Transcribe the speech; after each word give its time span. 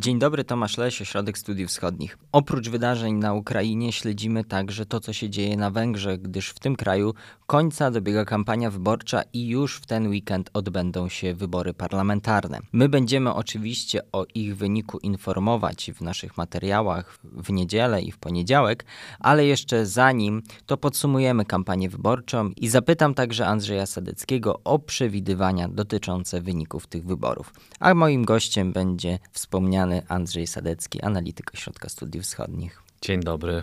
Dzień 0.00 0.18
dobry, 0.18 0.44
Tomasz 0.44 0.78
Leś, 0.78 1.02
Ośrodek 1.02 1.38
Studiów 1.38 1.70
Wschodnich. 1.70 2.18
Oprócz 2.32 2.68
wydarzeń 2.68 3.14
na 3.14 3.34
Ukrainie 3.34 3.92
śledzimy 3.92 4.44
także 4.44 4.86
to, 4.86 5.00
co 5.00 5.12
się 5.12 5.30
dzieje 5.30 5.56
na 5.56 5.70
Węgrzech, 5.70 6.22
gdyż 6.22 6.50
w 6.50 6.58
tym 6.58 6.76
kraju 6.76 7.14
końca 7.46 7.90
dobiega 7.90 8.24
kampania 8.24 8.70
wyborcza 8.70 9.22
i 9.32 9.48
już 9.48 9.76
w 9.76 9.86
ten 9.86 10.08
weekend 10.08 10.50
odbędą 10.54 11.08
się 11.08 11.34
wybory 11.34 11.74
parlamentarne. 11.74 12.60
My 12.72 12.88
będziemy 12.88 13.34
oczywiście 13.34 14.00
o 14.12 14.26
ich 14.34 14.56
wyniku 14.56 14.98
informować 14.98 15.90
w 15.94 16.00
naszych 16.00 16.36
materiałach 16.36 17.18
w 17.24 17.52
niedzielę 17.52 18.02
i 18.02 18.12
w 18.12 18.18
poniedziałek, 18.18 18.84
ale 19.20 19.46
jeszcze 19.46 19.86
zanim 19.86 20.42
to 20.66 20.76
podsumujemy 20.76 21.44
kampanię 21.44 21.88
wyborczą 21.88 22.50
i 22.56 22.68
zapytam 22.68 23.14
także 23.14 23.46
Andrzeja 23.46 23.86
Sadeckiego 23.86 24.60
o 24.64 24.78
przewidywania 24.78 25.68
dotyczące 25.68 26.40
wyników 26.40 26.86
tych 26.86 27.04
wyborów. 27.04 27.52
A 27.80 27.94
moim 27.94 28.24
gościem 28.24 28.72
będzie 28.72 29.18
wspomniany 29.32 29.87
Andrzej 30.08 30.46
Sadecki, 30.46 31.02
analityk 31.02 31.50
Ośrodka 31.54 31.88
Studiów 31.88 32.24
Wschodnich. 32.24 32.82
Dzień 33.02 33.20
dobry. 33.20 33.62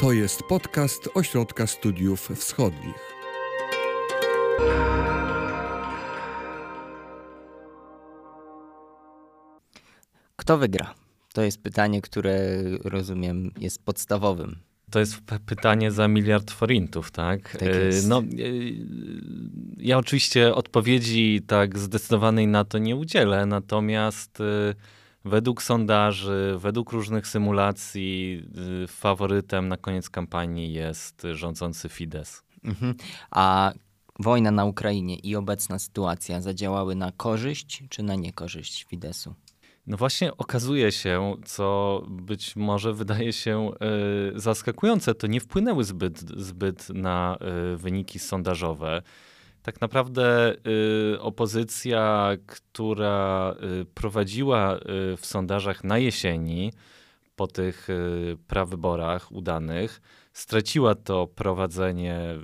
To 0.00 0.12
jest 0.12 0.42
podcast 0.42 1.08
Ośrodka 1.14 1.66
Studiów 1.66 2.28
Wschodnich. 2.36 3.18
Kto 10.36 10.58
wygra? 10.58 10.94
To 11.32 11.42
jest 11.42 11.62
pytanie, 11.62 12.02
które 12.02 12.62
rozumiem 12.84 13.50
jest 13.58 13.84
podstawowym. 13.84 14.67
To 14.90 14.98
jest 14.98 15.20
pytanie 15.46 15.90
za 15.90 16.08
miliard 16.08 16.50
forintów, 16.50 17.10
tak? 17.10 17.52
tak 17.52 17.62
jest. 17.62 18.08
No, 18.08 18.22
ja 19.76 19.98
oczywiście 19.98 20.54
odpowiedzi 20.54 21.40
tak 21.46 21.78
zdecydowanej 21.78 22.46
na 22.46 22.64
to 22.64 22.78
nie 22.78 22.96
udzielę, 22.96 23.46
natomiast 23.46 24.38
według 25.24 25.62
sondaży, 25.62 26.56
według 26.58 26.92
różnych 26.92 27.26
symulacji, 27.26 28.42
faworytem 28.88 29.68
na 29.68 29.76
koniec 29.76 30.10
kampanii 30.10 30.72
jest 30.72 31.22
rządzący 31.32 31.88
Fidesz. 31.88 32.42
Mhm. 32.64 32.94
A 33.30 33.72
wojna 34.18 34.50
na 34.50 34.64
Ukrainie 34.64 35.16
i 35.16 35.36
obecna 35.36 35.78
sytuacja 35.78 36.40
zadziałały 36.40 36.94
na 36.94 37.12
korzyść 37.12 37.84
czy 37.88 38.02
na 38.02 38.14
niekorzyść 38.14 38.84
Fideszu? 38.84 39.34
No 39.88 39.96
właśnie 39.96 40.36
okazuje 40.36 40.92
się, 40.92 41.34
co 41.44 42.02
być 42.08 42.56
może 42.56 42.92
wydaje 42.92 43.32
się 43.32 43.70
y, 44.36 44.40
zaskakujące, 44.40 45.14
to 45.14 45.26
nie 45.26 45.40
wpłynęły 45.40 45.84
zbyt, 45.84 46.20
zbyt 46.40 46.88
na 46.90 47.38
y, 47.72 47.76
wyniki 47.76 48.18
sondażowe. 48.18 49.02
Tak 49.62 49.80
naprawdę 49.80 50.54
y, 51.14 51.20
opozycja, 51.20 52.30
która 52.46 53.54
prowadziła 53.94 54.78
w 55.16 55.26
sondażach 55.26 55.84
na 55.84 55.98
jesieni, 55.98 56.72
po 57.36 57.46
tych 57.46 57.88
prawyborach 58.46 59.32
udanych, 59.32 60.00
straciła 60.32 60.94
to 60.94 61.26
prowadzenie 61.26 62.38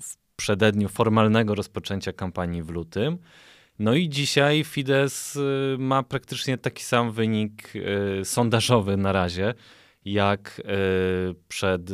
w 0.00 0.16
przededniu 0.36 0.88
formalnego 0.88 1.54
rozpoczęcia 1.54 2.12
kampanii 2.12 2.62
w 2.62 2.70
lutym. 2.70 3.18
No 3.78 3.94
i 3.94 4.08
dzisiaj 4.08 4.64
Fidesz 4.64 5.36
y, 5.36 5.76
ma 5.78 6.02
praktycznie 6.02 6.58
taki 6.58 6.84
sam 6.84 7.12
wynik 7.12 7.72
y, 7.76 8.24
sondażowy 8.24 8.96
na 8.96 9.12
razie, 9.12 9.54
jak 10.04 10.60
y, 10.60 10.64
przed 11.48 11.90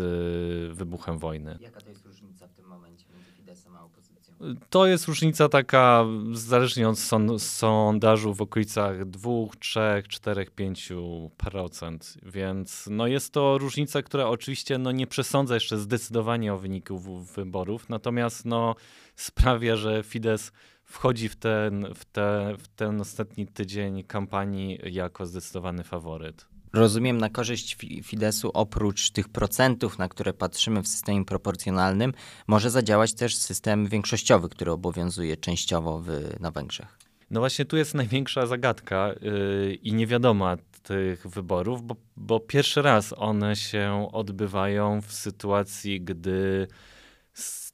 wybuchem 0.70 1.18
wojny. 1.18 1.58
Jaka 1.60 1.80
to 1.80 1.90
jest 1.90 2.06
różnica 2.06 2.48
w 2.48 2.52
tym 2.52 2.66
momencie 2.66 3.06
między 3.14 3.32
Fideszem 3.32 3.76
a 3.76 3.84
opozycją? 3.84 4.34
To 4.70 4.86
jest 4.86 5.08
różnica 5.08 5.48
taka, 5.48 6.04
zależnie 6.32 6.88
od 6.88 6.98
son 6.98 7.38
sondażu, 7.38 8.34
w 8.34 8.42
okolicach 8.42 9.04
2, 9.04 9.30
3, 9.58 9.80
4, 10.08 10.46
5%. 10.46 12.18
Więc 12.22 12.88
no 12.90 13.06
jest 13.06 13.32
to 13.32 13.58
różnica, 13.58 14.02
która 14.02 14.28
oczywiście 14.28 14.78
no 14.78 14.92
nie 14.92 15.06
przesądza 15.06 15.54
jeszcze 15.54 15.78
zdecydowanie 15.78 16.54
o 16.54 16.58
wyniku 16.58 16.98
wyborów, 17.36 17.88
natomiast 17.88 18.44
no 18.44 18.74
sprawia, 19.16 19.76
że 19.76 20.02
Fidesz 20.02 20.50
wchodzi 20.94 21.28
w 21.28 21.36
ten, 21.36 21.86
w, 21.94 22.04
te, 22.04 22.54
w 22.58 22.68
ten 22.68 23.00
ostatni 23.00 23.46
tydzień 23.46 24.04
kampanii 24.04 24.78
jako 24.84 25.26
zdecydowany 25.26 25.84
faworyt. 25.84 26.46
Rozumiem 26.72 27.18
na 27.18 27.28
korzyść 27.28 27.76
Fideszu 28.02 28.50
oprócz 28.54 29.10
tych 29.10 29.28
procentów, 29.28 29.98
na 29.98 30.08
które 30.08 30.32
patrzymy 30.32 30.82
w 30.82 30.88
systemie 30.88 31.24
proporcjonalnym, 31.24 32.12
może 32.46 32.70
zadziałać 32.70 33.14
też 33.14 33.36
system 33.36 33.86
większościowy, 33.86 34.48
który 34.48 34.70
obowiązuje 34.70 35.36
częściowo 35.36 36.00
w, 36.00 36.08
na 36.40 36.50
Węgrzech. 36.50 36.98
No 37.30 37.40
właśnie 37.40 37.64
tu 37.64 37.76
jest 37.76 37.94
największa 37.94 38.46
zagadka 38.46 39.14
yy, 39.20 39.74
i 39.74 39.94
niewiadoma 39.94 40.56
tych 40.82 41.26
wyborów, 41.26 41.82
bo, 41.82 41.96
bo 42.16 42.40
pierwszy 42.40 42.82
raz 42.82 43.14
one 43.16 43.56
się 43.56 44.08
odbywają 44.12 45.00
w 45.00 45.12
sytuacji, 45.12 46.00
gdy 46.00 46.66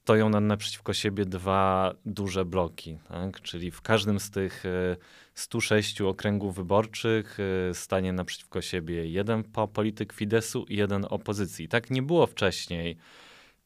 stoją 0.03 0.29
nam 0.29 0.47
naprzeciwko 0.47 0.93
siebie 0.93 1.25
dwa 1.27 1.95
duże 2.07 2.45
bloki, 2.45 2.99
tak? 3.09 3.41
czyli 3.41 3.71
w 3.71 3.83
każdym 3.83 4.21
z 4.21 4.31
tych 4.31 4.65
106 5.35 6.01
e, 6.01 6.07
okręgów 6.07 6.57
wyborczych 6.57 7.39
e, 7.71 7.75
stanie 7.75 8.13
naprzeciwko 8.13 8.61
siebie 8.63 9.07
jeden 9.07 9.45
polityk 9.73 10.13
Fideszu 10.13 10.65
i 10.69 10.77
jeden 10.77 11.07
opozycji. 11.11 11.69
Tak 11.69 11.91
nie 11.91 12.03
było 12.03 12.27
wcześniej. 12.27 12.97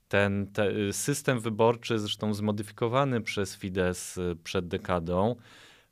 Ten 0.09 0.47
te, 0.47 0.93
system 0.93 1.41
wyborczy, 1.41 1.99
zresztą 1.99 2.35
zmodyfikowany 2.35 3.21
przez 3.21 3.57
Fidesz 3.57 4.19
e, 4.19 4.35
przed 4.45 4.69
dekadą, 4.69 5.37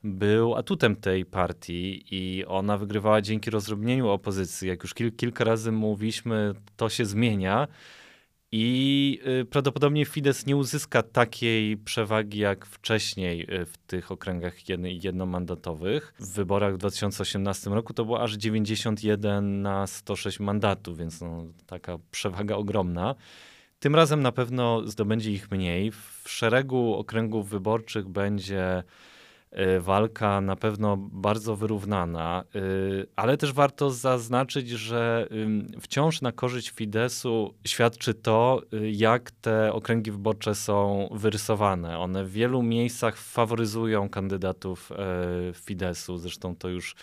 był 0.04 0.54
atutem 0.54 0.96
tej 0.96 1.24
partii 1.24 2.04
i 2.10 2.44
ona 2.44 2.78
wygrywała 2.78 3.20
dzięki 3.20 3.50
rozrobnieniu 3.50 4.08
opozycji. 4.08 4.68
Jak 4.68 4.82
już 4.82 4.94
kil, 4.94 5.12
kilka 5.12 5.44
razy 5.44 5.72
mówiliśmy, 5.72 6.54
to 6.76 6.88
się 6.88 7.04
zmienia. 7.04 7.68
I 8.54 9.18
y, 9.40 9.44
prawdopodobnie 9.44 10.04
Fidesz 10.04 10.46
nie 10.46 10.56
uzyska 10.56 11.02
takiej 11.02 11.76
przewagi 11.76 12.38
jak 12.38 12.66
wcześniej 12.66 13.54
y, 13.54 13.66
w 13.66 13.78
tych 13.78 14.12
okręgach 14.12 14.68
jednomandatowych. 15.04 16.14
W 16.18 16.32
wyborach 16.34 16.74
w 16.74 16.78
2018 16.78 17.70
roku 17.70 17.94
to 17.94 18.04
było 18.04 18.22
aż 18.22 18.32
91 18.32 19.62
na 19.62 19.86
106 19.86 20.40
mandatów, 20.40 20.98
więc 20.98 21.20
no, 21.20 21.44
taka 21.66 21.98
przewaga 22.10 22.54
ogromna. 22.56 23.14
Tym 23.78 23.94
razem 23.94 24.22
na 24.22 24.32
pewno 24.32 24.88
zdobędzie 24.88 25.32
ich 25.32 25.50
mniej. 25.50 25.90
W 25.90 26.22
szeregu 26.26 26.94
okręgów 26.94 27.48
wyborczych 27.48 28.08
będzie 28.08 28.82
walka 29.80 30.40
na 30.40 30.56
pewno 30.56 30.96
bardzo 30.96 31.56
wyrównana, 31.56 32.44
y, 32.56 33.06
ale 33.16 33.36
też 33.36 33.52
warto 33.52 33.90
zaznaczyć, 33.90 34.68
że 34.68 35.28
wciąż 35.80 36.20
na 36.22 36.32
korzyść 36.32 36.70
Fideszu 36.70 37.54
świadczy 37.66 38.14
to, 38.14 38.62
y, 38.74 38.90
jak 38.90 39.30
te 39.30 39.72
okręgi 39.72 40.10
wyborcze 40.10 40.54
są 40.54 41.08
wyrysowane. 41.12 41.98
One 41.98 42.24
w 42.24 42.32
wielu 42.32 42.62
miejscach 42.62 43.16
faworyzują 43.16 44.08
kandydatów 44.08 44.90
Fideszu, 45.54 46.18
zresztą 46.18 46.56
to 46.56 46.68
już 46.68 46.94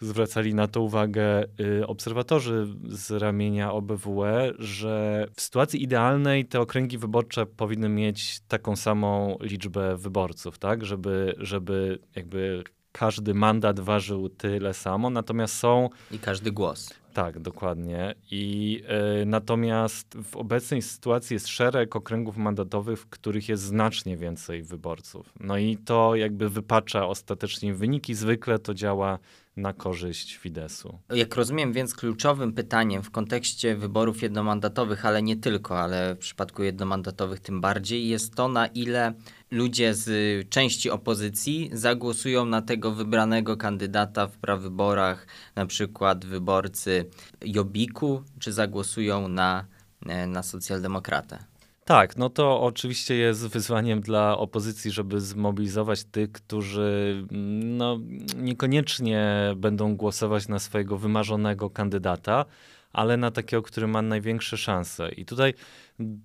zwracali 0.00 0.54
na 0.54 0.68
to 0.68 0.80
uwagę 0.80 1.44
y, 1.60 1.86
obserwatorzy 1.86 2.66
z 2.88 3.10
ramienia 3.10 3.72
OBWE, 3.72 4.52
że 4.58 5.26
w 5.34 5.40
sytuacji 5.40 5.82
idealnej 5.82 6.44
te 6.46 6.60
okręgi 6.60 6.98
wyborcze 6.98 7.46
powinny 7.46 7.88
mieć 7.88 8.40
taką 8.48 8.76
samą 8.76 9.36
liczbę 9.40 9.96
wyborców, 9.96 10.58
tak, 10.58 10.84
żeby, 10.84 11.34
żeby 11.38 11.98
jakby 12.16 12.64
każdy 12.92 13.34
mandat 13.34 13.80
ważył 13.80 14.28
tyle 14.28 14.74
samo, 14.74 15.10
natomiast 15.10 15.54
są... 15.54 15.90
I 16.10 16.18
każdy 16.18 16.52
głos. 16.52 16.94
Tak, 17.16 17.38
dokładnie. 17.40 18.14
I 18.30 18.82
y, 19.22 19.26
natomiast 19.26 20.16
w 20.24 20.36
obecnej 20.36 20.82
sytuacji 20.82 21.34
jest 21.34 21.48
szereg 21.48 21.96
okręgów 21.96 22.36
mandatowych, 22.36 23.00
w 23.00 23.06
których 23.06 23.48
jest 23.48 23.62
znacznie 23.62 24.16
więcej 24.16 24.62
wyborców. 24.62 25.32
No 25.40 25.58
i 25.58 25.76
to 25.76 26.14
jakby 26.14 26.48
wypacza 26.48 27.06
ostatecznie 27.06 27.74
wyniki. 27.74 28.14
Zwykle 28.14 28.58
to 28.58 28.74
działa 28.74 29.18
na 29.56 29.72
korzyść 29.72 30.36
Fideszu. 30.36 30.98
Jak 31.14 31.36
rozumiem, 31.36 31.72
więc 31.72 31.94
kluczowym 31.94 32.52
pytaniem 32.52 33.02
w 33.02 33.10
kontekście 33.10 33.76
wyborów 33.76 34.22
jednomandatowych, 34.22 35.06
ale 35.06 35.22
nie 35.22 35.36
tylko, 35.36 35.80
ale 35.80 36.14
w 36.14 36.18
przypadku 36.18 36.62
jednomandatowych 36.62 37.40
tym 37.40 37.60
bardziej, 37.60 38.08
jest 38.08 38.34
to, 38.34 38.48
na 38.48 38.66
ile 38.66 39.14
ludzie 39.50 39.94
z 39.94 40.08
części 40.48 40.90
opozycji 40.90 41.70
zagłosują 41.72 42.44
na 42.44 42.62
tego 42.62 42.92
wybranego 42.92 43.56
kandydata 43.56 44.26
w 44.26 44.38
prawyborach, 44.38 45.26
na 45.54 45.66
przykład 45.66 46.24
wyborcy 46.24 47.05
Jobiku, 47.44 48.22
czy 48.38 48.52
zagłosują 48.52 49.28
na, 49.28 49.66
e, 50.06 50.26
na 50.26 50.42
socjaldemokratę. 50.42 51.38
Tak, 51.86 52.16
no 52.16 52.30
to 52.30 52.62
oczywiście 52.62 53.14
jest 53.14 53.46
wyzwaniem 53.46 54.00
dla 54.00 54.38
opozycji, 54.38 54.90
żeby 54.90 55.20
zmobilizować 55.20 56.04
tych, 56.04 56.32
którzy 56.32 57.24
mm, 57.30 57.76
no, 57.76 57.98
niekoniecznie 58.36 59.54
będą 59.56 59.96
głosować 59.96 60.48
na 60.48 60.58
swojego 60.58 60.98
wymarzonego 60.98 61.70
kandydata, 61.70 62.44
ale 62.92 63.16
na 63.16 63.30
takiego, 63.30 63.62
który 63.62 63.86
ma 63.86 64.02
największe 64.02 64.56
szanse. 64.56 65.08
I 65.12 65.24
tutaj 65.24 65.54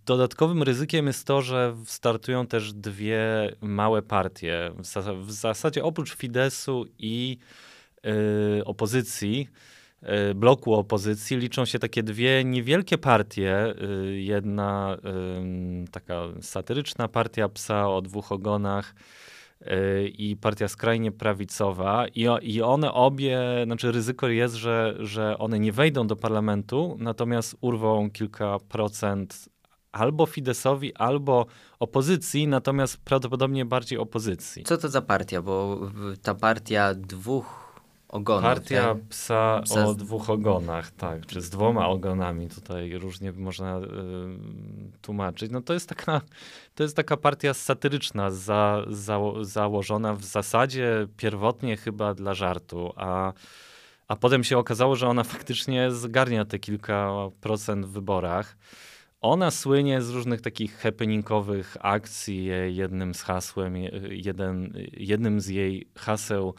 dodatkowym 0.06 0.64
ryzykiem 0.64 1.08
jest 1.08 1.28
to, 1.28 1.42
że 1.42 1.76
startują 1.86 2.48
też 2.48 2.74
dwie 2.74 3.22
małe 3.62 4.02
partie. 4.02 4.72
W 5.26 5.32
zasadzie 5.32 5.84
oprócz 5.84 6.16
Fideszu 6.16 6.86
i 6.98 7.38
y, 8.60 8.66
opozycji, 8.66 9.48
bloku 10.36 10.74
opozycji 10.74 11.38
liczą 11.38 11.66
się 11.66 11.80
takie 11.80 12.04
dwie 12.04 12.44
niewielkie 12.44 12.98
partie. 12.98 13.74
Y, 13.84 14.22
jedna 14.22 14.98
taka 15.92 16.22
satyryczna 16.42 17.08
partia 17.08 17.50
psa 17.50 17.90
o 17.90 18.02
dwóch 18.02 18.32
ogonach 18.32 18.96
i 20.18 20.38
partia 20.42 20.68
skrajnie 20.68 21.12
prawicowa 21.12 22.06
i, 22.08 22.28
i 22.42 22.62
one 22.62 22.94
obie, 22.94 23.40
znaczy 23.66 23.92
ryzyko 23.92 24.28
jest, 24.28 24.56
że, 24.56 24.96
że 25.00 25.38
one 25.38 25.60
nie 25.60 25.72
wejdą 25.72 26.08
do 26.08 26.16
parlamentu, 26.16 26.98
natomiast 27.00 27.58
urwą 27.62 28.10
kilka 28.12 28.58
procent 28.60 29.50
albo 29.92 30.26
Fidesowi, 30.26 30.96
albo 30.96 31.46
opozycji, 31.80 32.48
natomiast 32.48 32.98
prawdopodobnie 32.98 33.66
bardziej 33.66 34.00
opozycji. 34.00 34.64
Co 34.64 34.78
to 34.78 34.90
za 34.90 35.02
partia? 35.02 35.42
Bo 35.42 35.80
ta 36.22 36.36
partia 36.36 36.94
dwóch 36.94 37.61
ogonów. 38.12 38.44
Partia 38.44 38.82
tak? 38.82 39.04
psa, 39.10 39.62
psa 39.64 39.86
o 39.86 39.94
dwóch 39.94 40.30
ogonach, 40.30 40.92
tak, 40.92 41.26
czy 41.26 41.42
z 41.42 41.50
dwoma 41.50 41.88
ogonami, 41.88 42.48
tutaj 42.50 42.94
różnie 42.94 43.32
można 43.32 43.78
y, 43.78 43.82
tłumaczyć. 45.02 45.52
No 45.52 45.62
to 45.62 45.74
jest 45.74 45.90
taka, 45.90 46.22
to 46.76 46.84
jest 46.84 46.96
taka 46.96 47.18
partia 47.18 47.54
satyryczna, 47.54 48.32
za, 48.32 48.84
za, 48.88 49.20
założona 49.42 50.14
w 50.14 50.24
zasadzie 50.24 51.08
pierwotnie 51.18 51.78
chyba 51.78 52.14
dla 52.14 52.34
żartu, 52.34 52.94
a 52.96 53.34
a 54.12 54.16
potem 54.16 54.44
się 54.44 54.58
okazało, 54.58 54.96
że 54.96 55.08
ona 55.08 55.24
faktycznie 55.24 55.92
zgarnia 55.92 56.46
te 56.46 56.60
kilka 56.60 57.12
procent 57.42 57.86
w 57.86 57.90
wyborach. 57.90 58.58
Ona 59.22 59.52
słynie 59.52 60.02
z 60.02 60.10
różnych 60.10 60.42
takich 60.42 60.78
happeningowych 60.78 61.78
akcji. 61.80 62.50
Jednym 62.68 63.14
z 63.14 63.22
hasłem, 63.22 63.76
jeden, 64.10 64.74
jednym 64.94 65.42
z 65.42 65.48
jej 65.48 65.88
haseł 65.96 66.54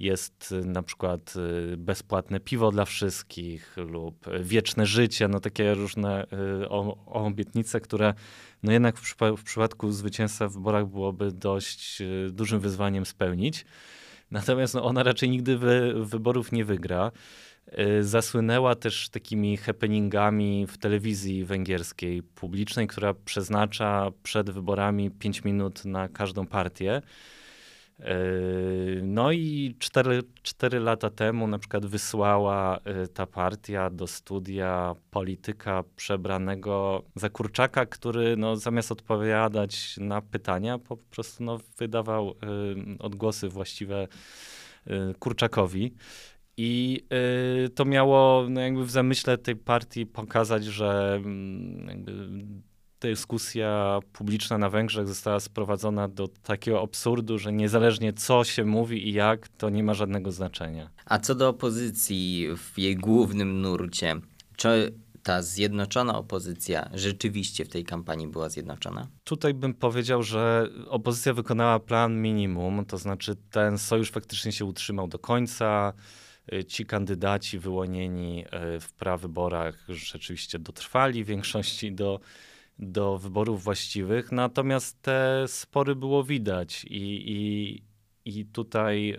jest 0.00 0.54
na 0.64 0.82
przykład 0.82 1.34
y, 1.72 1.76
bezpłatne 1.76 2.40
piwo 2.40 2.70
dla 2.70 2.84
wszystkich 2.84 3.76
lub 3.76 4.26
wieczne 4.40 4.86
życie, 4.86 5.28
no 5.28 5.40
takie 5.40 5.74
różne 5.74 6.26
y, 6.62 6.68
obietnice, 7.06 7.80
które 7.80 8.14
no 8.62 8.72
jednak 8.72 8.98
w, 8.98 9.16
w 9.36 9.44
przypadku 9.44 9.92
zwycięstwa 9.92 10.48
w 10.48 10.52
wyborach 10.52 10.86
byłoby 10.86 11.32
dość 11.32 12.00
y, 12.00 12.30
dużym 12.32 12.60
wyzwaniem 12.60 13.06
spełnić. 13.06 13.64
Natomiast 14.30 14.74
no, 14.74 14.84
ona 14.84 15.02
raczej 15.02 15.30
nigdy 15.30 15.58
wy, 15.58 15.94
wyborów 16.04 16.52
nie 16.52 16.64
wygra. 16.64 17.12
Y, 17.78 18.04
zasłynęła 18.04 18.74
też 18.74 19.08
takimi 19.08 19.56
happeningami 19.56 20.66
w 20.66 20.78
telewizji 20.78 21.44
węgierskiej 21.44 22.22
publicznej, 22.22 22.86
która 22.86 23.14
przeznacza 23.14 24.10
przed 24.22 24.50
wyborami 24.50 25.10
5 25.10 25.44
minut 25.44 25.84
na 25.84 26.08
każdą 26.08 26.46
partię. 26.46 27.02
Y, 28.00 29.00
no 29.02 29.32
i 29.32 29.74
4, 29.78 30.22
4 30.42 30.80
lata 30.80 31.10
temu 31.10 31.46
na 31.46 31.58
przykład 31.58 31.86
wysłała 31.86 32.78
y, 33.04 33.08
ta 33.08 33.26
partia 33.26 33.90
do 33.90 34.06
studia 34.06 34.94
polityka 35.10 35.84
przebranego 35.96 37.02
za 37.14 37.30
kurczaka, 37.30 37.86
który 37.86 38.36
no, 38.36 38.56
zamiast 38.56 38.92
odpowiadać 38.92 39.96
na 39.96 40.22
pytania 40.22 40.78
po 40.78 40.96
prostu 40.96 41.44
no, 41.44 41.58
wydawał 41.78 42.34
odgłosy 42.98 43.48
właściwe 43.48 44.08
kurczakowi. 45.18 45.94
I 46.56 47.00
to 47.74 47.84
miało 47.84 48.46
no 48.48 48.60
jakby 48.60 48.84
w 48.84 48.90
zamyśle 48.90 49.38
tej 49.38 49.56
partii 49.56 50.06
pokazać, 50.06 50.64
że 50.64 51.20
y, 52.08 52.69
dyskusja 53.00 54.00
publiczna 54.12 54.58
na 54.58 54.70
Węgrzech 54.70 55.08
została 55.08 55.40
sprowadzona 55.40 56.08
do 56.08 56.28
takiego 56.28 56.82
absurdu, 56.82 57.38
że 57.38 57.52
niezależnie 57.52 58.12
co 58.12 58.44
się 58.44 58.64
mówi 58.64 59.08
i 59.08 59.12
jak, 59.12 59.48
to 59.48 59.70
nie 59.70 59.84
ma 59.84 59.94
żadnego 59.94 60.32
znaczenia. 60.32 60.90
A 61.04 61.18
co 61.18 61.34
do 61.34 61.48
opozycji 61.48 62.48
w 62.56 62.78
jej 62.78 62.96
głównym 62.96 63.60
nurcie, 63.60 64.20
czy 64.56 64.94
ta 65.22 65.42
zjednoczona 65.42 66.18
opozycja 66.18 66.90
rzeczywiście 66.94 67.64
w 67.64 67.68
tej 67.68 67.84
kampanii 67.84 68.26
była 68.28 68.48
zjednoczona? 68.48 69.08
Tutaj 69.24 69.54
bym 69.54 69.74
powiedział, 69.74 70.22
że 70.22 70.68
opozycja 70.88 71.34
wykonała 71.34 71.80
plan 71.80 72.22
minimum, 72.22 72.84
to 72.84 72.98
znaczy 72.98 73.36
ten 73.50 73.78
sojusz 73.78 74.10
faktycznie 74.10 74.52
się 74.52 74.64
utrzymał 74.64 75.08
do 75.08 75.18
końca. 75.18 75.92
Ci 76.68 76.86
kandydaci 76.86 77.58
wyłonieni 77.58 78.44
y, 78.76 78.80
w 78.80 78.92
prawyborach 78.92 79.84
rzeczywiście 79.88 80.58
dotrwali 80.58 81.24
w 81.24 81.26
większości 81.26 81.92
do, 81.92 82.20
do 82.80 83.18
wyborów 83.18 83.64
właściwych, 83.64 84.32
natomiast 84.32 85.02
te 85.02 85.44
spory 85.46 85.94
było 85.94 86.24
widać 86.24 86.84
i, 86.84 87.32
i, 87.32 87.82
i 88.38 88.46
tutaj 88.46 89.16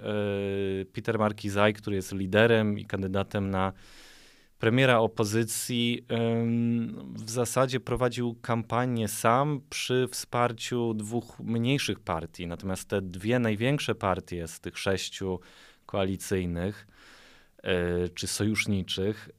y, 0.82 0.86
Peter 0.86 1.20
Markizaj, 1.20 1.74
który 1.74 1.96
jest 1.96 2.12
liderem 2.14 2.80
i 2.80 2.86
kandydatem 2.86 3.50
na 3.50 3.74
premiera 4.60 5.00
opozycji, 5.00 6.06
w 7.16 7.30
zasadzie 7.30 7.80
prowadził 7.80 8.36
kampanię 8.42 9.08
sam 9.08 9.62
przy 9.70 10.08
wsparciu 10.12 10.94
dwóch 10.94 11.40
mniejszych 11.40 12.00
partii. 12.00 12.48
Natomiast 12.48 12.90
te 12.90 13.02
dwie 13.02 13.40
największe 13.40 13.96
partie 13.96 14.48
z 14.48 14.60
tych 14.60 14.78
sześciu 14.78 15.40
koalicyjnych, 15.86 16.88
czy 18.16 18.28
sojuszniczych. 18.28 19.30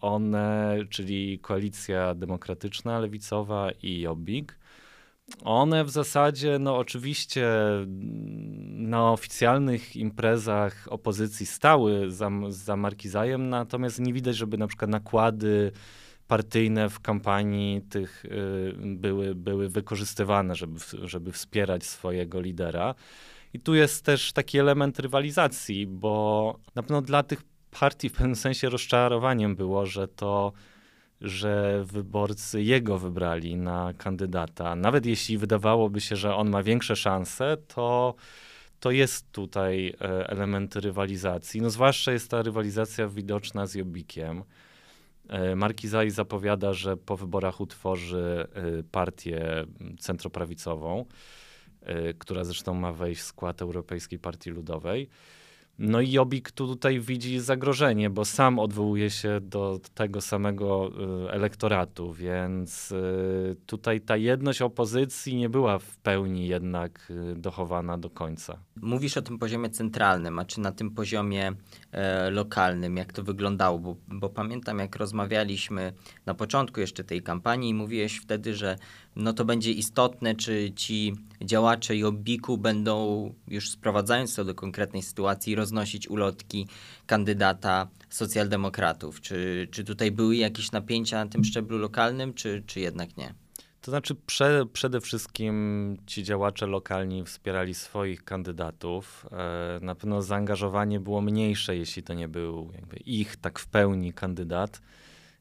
One, 0.00 0.76
czyli 0.90 1.38
Koalicja 1.38 2.14
Demokratyczna, 2.14 2.98
Lewicowa 2.98 3.70
i 3.82 4.00
Jobbik, 4.00 4.58
one 5.44 5.84
w 5.84 5.90
zasadzie, 5.90 6.58
no 6.58 6.78
oczywiście 6.78 7.48
na 8.66 9.12
oficjalnych 9.12 9.96
imprezach 9.96 10.86
opozycji 10.90 11.46
stały 11.46 12.10
za, 12.10 12.30
za 12.48 12.76
Markizajem, 12.76 13.48
natomiast 13.48 14.00
nie 14.00 14.12
widać, 14.12 14.36
żeby 14.36 14.58
na 14.58 14.66
przykład 14.66 14.90
nakłady 14.90 15.72
partyjne 16.28 16.90
w 16.90 17.00
kampanii 17.00 17.82
tych 17.82 18.24
y, 18.24 18.28
były, 18.78 19.34
były 19.34 19.68
wykorzystywane, 19.68 20.54
żeby, 20.54 20.80
żeby 21.02 21.32
wspierać 21.32 21.84
swojego 21.84 22.40
lidera. 22.40 22.94
I 23.54 23.60
tu 23.60 23.74
jest 23.74 24.04
też 24.04 24.32
taki 24.32 24.58
element 24.58 24.98
rywalizacji, 24.98 25.86
bo 25.86 26.56
na 26.74 26.82
pewno 26.82 27.02
dla 27.02 27.22
tych 27.22 27.42
partii 27.80 28.08
w 28.08 28.12
pewnym 28.12 28.36
sensie 28.36 28.68
rozczarowaniem 28.68 29.56
było, 29.56 29.86
że 29.86 30.08
to 30.08 30.52
że 31.20 31.84
wyborcy 31.84 32.62
jego 32.62 32.98
wybrali 32.98 33.56
na 33.56 33.92
kandydata. 33.98 34.76
Nawet 34.76 35.06
jeśli 35.06 35.38
wydawałoby 35.38 36.00
się, 36.00 36.16
że 36.16 36.34
on 36.34 36.50
ma 36.50 36.62
większe 36.62 36.96
szanse, 36.96 37.56
to, 37.68 38.14
to 38.80 38.90
jest 38.90 39.32
tutaj 39.32 39.94
e, 40.00 40.28
element 40.28 40.76
rywalizacji. 40.76 41.62
No 41.62 41.70
zwłaszcza 41.70 42.12
jest 42.12 42.30
ta 42.30 42.42
rywalizacja 42.42 43.08
widoczna 43.08 43.66
z 43.66 43.74
Jobbikiem. 43.74 44.42
E, 45.28 45.56
Markizaj 45.56 46.10
zapowiada, 46.10 46.72
że 46.72 46.96
po 46.96 47.16
wyborach 47.16 47.60
utworzy 47.60 48.48
e, 48.54 48.82
partię 48.82 49.64
centroprawicową. 49.98 51.04
Y, 51.88 52.14
która 52.18 52.44
zresztą 52.44 52.74
ma 52.74 52.92
wejść 52.92 53.20
w 53.20 53.24
skład 53.24 53.62
Europejskiej 53.62 54.18
Partii 54.18 54.50
Ludowej. 54.50 55.08
No 55.78 56.00
i 56.00 56.12
Jobbik 56.12 56.50
tutaj 56.50 57.00
widzi 57.00 57.40
zagrożenie, 57.40 58.10
bo 58.10 58.24
sam 58.24 58.58
odwołuje 58.58 59.10
się 59.10 59.40
do 59.42 59.80
tego 59.94 60.20
samego 60.20 60.90
y, 61.26 61.30
elektoratu, 61.30 62.12
więc 62.12 62.92
y, 62.92 63.56
tutaj 63.66 64.00
ta 64.00 64.16
jedność 64.16 64.62
opozycji 64.62 65.36
nie 65.36 65.48
była 65.48 65.78
w 65.78 65.96
pełni 65.96 66.48
jednak 66.48 67.12
dochowana 67.36 67.98
do 67.98 68.10
końca. 68.10 68.58
Mówisz 68.76 69.16
o 69.16 69.22
tym 69.22 69.38
poziomie 69.38 69.70
centralnym, 69.70 70.38
a 70.38 70.44
czy 70.44 70.60
na 70.60 70.72
tym 70.72 70.90
poziomie 70.90 71.52
e, 71.92 72.30
lokalnym, 72.30 72.96
jak 72.96 73.12
to 73.12 73.22
wyglądało? 73.22 73.78
Bo, 73.78 73.96
bo 74.08 74.28
pamiętam, 74.28 74.78
jak 74.78 74.96
rozmawialiśmy 74.96 75.92
na 76.26 76.34
początku 76.34 76.80
jeszcze 76.80 77.04
tej 77.04 77.22
kampanii 77.22 77.70
i 77.70 77.74
mówiłeś 77.74 78.16
wtedy, 78.16 78.54
że 78.54 78.76
no 79.16 79.32
to 79.32 79.44
będzie 79.44 79.72
istotne, 79.72 80.34
czy 80.34 80.72
ci 80.76 81.14
działacze 81.42 81.96
Jobbiku 81.96 82.58
będą, 82.58 83.34
już 83.48 83.70
sprowadzając 83.70 84.34
to 84.34 84.44
do 84.44 84.54
konkretnej 84.54 85.02
sytuacji, 85.02 85.54
roznosić 85.54 86.08
ulotki 86.08 86.66
kandydata 87.06 87.88
socjaldemokratów. 88.10 89.20
Czy, 89.20 89.68
czy 89.70 89.84
tutaj 89.84 90.10
były 90.10 90.36
jakieś 90.36 90.72
napięcia 90.72 91.24
na 91.24 91.30
tym 91.30 91.44
szczeblu 91.44 91.78
lokalnym, 91.78 92.34
czy, 92.34 92.62
czy 92.66 92.80
jednak 92.80 93.16
nie? 93.16 93.34
To 93.80 93.90
znaczy, 93.90 94.14
prze, 94.14 94.66
przede 94.72 95.00
wszystkim 95.00 95.96
ci 96.06 96.22
działacze 96.22 96.66
lokalni 96.66 97.24
wspierali 97.24 97.74
swoich 97.74 98.24
kandydatów. 98.24 99.26
E, 99.32 99.78
na 99.82 99.94
pewno 99.94 100.22
zaangażowanie 100.22 101.00
było 101.00 101.20
mniejsze, 101.20 101.76
jeśli 101.76 102.02
to 102.02 102.14
nie 102.14 102.28
był 102.28 102.72
ich 103.04 103.36
tak 103.36 103.58
w 103.58 103.66
pełni 103.66 104.12
kandydat. 104.12 104.80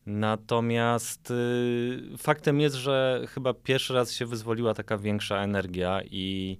Natomiast 0.05 1.31
y, 1.31 2.17
faktem 2.17 2.59
jest, 2.59 2.75
że 2.75 3.25
chyba 3.29 3.53
pierwszy 3.53 3.93
raz 3.93 4.11
się 4.11 4.25
wyzwoliła 4.25 4.73
taka 4.73 4.97
większa 4.97 5.43
energia 5.43 6.01
i, 6.11 6.57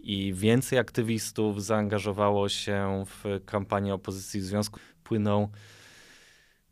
i 0.00 0.34
więcej 0.34 0.78
aktywistów 0.78 1.64
zaangażowało 1.64 2.48
się 2.48 3.04
w 3.06 3.40
kampanię 3.46 3.94
opozycji 3.94 4.40
w 4.40 4.44
związku 4.44 4.80
płyną 5.04 5.48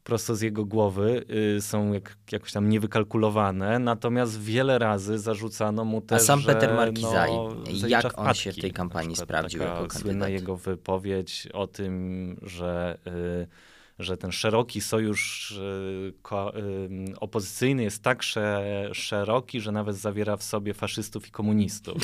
prosto 0.08 0.36
z 0.36 0.40
jego 0.40 0.64
głowy, 0.64 1.24
y, 1.56 1.62
są 1.62 1.92
jak, 1.92 2.16
jakoś 2.32 2.52
tam 2.52 2.68
niewykalkulowane, 2.68 3.78
natomiast 3.78 4.40
wiele 4.40 4.78
razy 4.78 5.18
zarzucano 5.18 5.84
mu 5.84 6.00
też, 6.00 6.22
A 6.22 6.24
sam 6.24 6.40
że, 6.40 6.54
Peter 6.54 6.74
Markizaj, 6.74 7.30
no, 7.32 7.88
jak 7.88 8.04
on 8.04 8.10
wpadki. 8.10 8.42
się 8.42 8.52
w 8.52 8.58
tej 8.58 8.72
kampanii 8.72 9.16
sprawdził 9.16 9.60
jako 9.60 9.74
kandydat? 9.74 10.00
Słynna 10.02 10.28
jego 10.28 10.56
wypowiedź 10.56 11.48
o 11.52 11.66
tym, 11.66 12.36
że... 12.42 12.98
Y, 13.06 13.48
że 13.98 14.16
ten 14.16 14.32
szeroki 14.32 14.80
sojusz 14.80 15.50
y, 15.50 16.12
y, 16.56 17.20
opozycyjny 17.20 17.82
jest 17.82 18.02
tak 18.02 18.22
sze, 18.22 18.64
szeroki, 18.92 19.60
że 19.60 19.72
nawet 19.72 19.96
zawiera 19.96 20.36
w 20.36 20.42
sobie 20.42 20.74
faszystów 20.74 21.28
i 21.28 21.30
komunistów. 21.30 22.02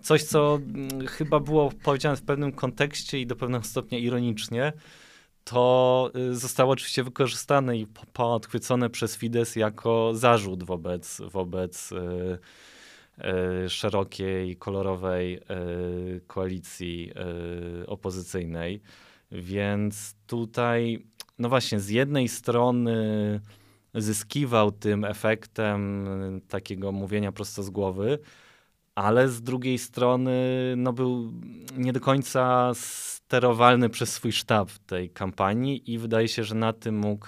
Coś, 0.00 0.22
co 0.22 0.54
mm, 0.54 1.06
chyba 1.06 1.40
było 1.40 1.72
powiedziane 1.82 2.16
w 2.16 2.22
pewnym 2.22 2.52
kontekście 2.52 3.20
i 3.20 3.26
do 3.26 3.36
pewnego 3.36 3.64
stopnia 3.64 3.98
ironicznie, 3.98 4.72
to 5.44 6.10
y, 6.16 6.36
zostało 6.36 6.72
oczywiście 6.72 7.02
wykorzystane 7.02 7.78
i 7.78 7.86
po- 7.86 8.06
podchwycone 8.12 8.90
przez 8.90 9.16
Fidesz 9.16 9.56
jako 9.56 10.12
zarzut 10.14 10.62
wobec, 10.62 11.20
wobec 11.32 11.90
szerokiej, 13.68 14.56
kolorowej 14.56 15.40
koalicji 16.26 17.12
opozycyjnej. 17.86 18.80
Więc 19.30 20.14
tutaj, 20.26 21.06
no 21.38 21.48
właśnie, 21.48 21.80
z 21.80 21.88
jednej 21.88 22.28
strony 22.28 23.40
zyskiwał 23.94 24.72
tym 24.72 25.04
efektem 25.04 26.06
y, 26.36 26.40
takiego 26.40 26.92
mówienia 26.92 27.32
prosto 27.32 27.62
z 27.62 27.70
głowy, 27.70 28.18
ale 28.94 29.28
z 29.28 29.42
drugiej 29.42 29.78
strony 29.78 30.34
no, 30.76 30.92
był 30.92 31.32
nie 31.76 31.92
do 31.92 32.00
końca 32.00 32.72
sterowalny 32.74 33.88
przez 33.88 34.12
swój 34.12 34.32
sztab 34.32 34.70
tej 34.86 35.10
kampanii 35.10 35.92
i 35.92 35.98
wydaje 35.98 36.28
się, 36.28 36.44
że 36.44 36.54
na 36.54 36.72
tym 36.72 36.98
mógł 36.98 37.26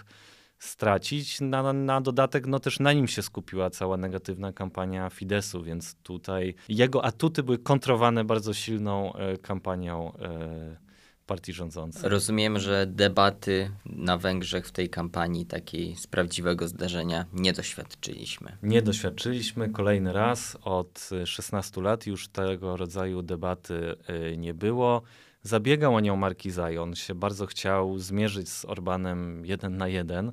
stracić. 0.58 1.40
Na, 1.40 1.72
na 1.72 2.00
dodatek 2.00 2.46
no, 2.46 2.60
też 2.60 2.80
na 2.80 2.92
nim 2.92 3.08
się 3.08 3.22
skupiła 3.22 3.70
cała 3.70 3.96
negatywna 3.96 4.52
kampania 4.52 5.10
Fidesu, 5.10 5.62
więc 5.62 5.94
tutaj 5.94 6.54
jego 6.68 7.04
atuty 7.04 7.42
były 7.42 7.58
kontrowane 7.58 8.24
bardzo 8.24 8.54
silną 8.54 9.14
e, 9.14 9.38
kampanią 9.38 10.12
e, 10.14 10.89
partii 11.30 11.52
rządzącej. 11.52 12.10
Rozumiem, 12.10 12.58
że 12.58 12.86
debaty 12.86 13.70
na 13.86 14.18
Węgrzech 14.18 14.66
w 14.66 14.72
tej 14.72 14.88
kampanii 14.88 15.46
takiej 15.46 15.96
z 15.96 16.06
prawdziwego 16.06 16.68
zdarzenia 16.68 17.24
nie 17.32 17.52
doświadczyliśmy. 17.52 18.56
Nie 18.62 18.82
doświadczyliśmy 18.82 19.68
kolejny 19.68 20.12
raz 20.12 20.58
od 20.62 21.08
y, 21.22 21.26
16 21.26 21.80
lat 21.80 22.06
już 22.06 22.28
tego 22.28 22.76
rodzaju 22.76 23.22
debaty 23.22 23.94
y, 24.32 24.36
nie 24.36 24.54
było. 24.54 25.02
Zabiegał 25.42 25.94
o 25.94 26.00
nią 26.00 26.16
Markizaj, 26.16 26.78
on 26.78 26.94
się 26.94 27.14
bardzo 27.14 27.46
chciał 27.46 27.98
zmierzyć 27.98 28.48
z 28.48 28.64
Orbanem 28.64 29.46
jeden 29.46 29.76
na 29.76 29.88
jeden, 29.88 30.32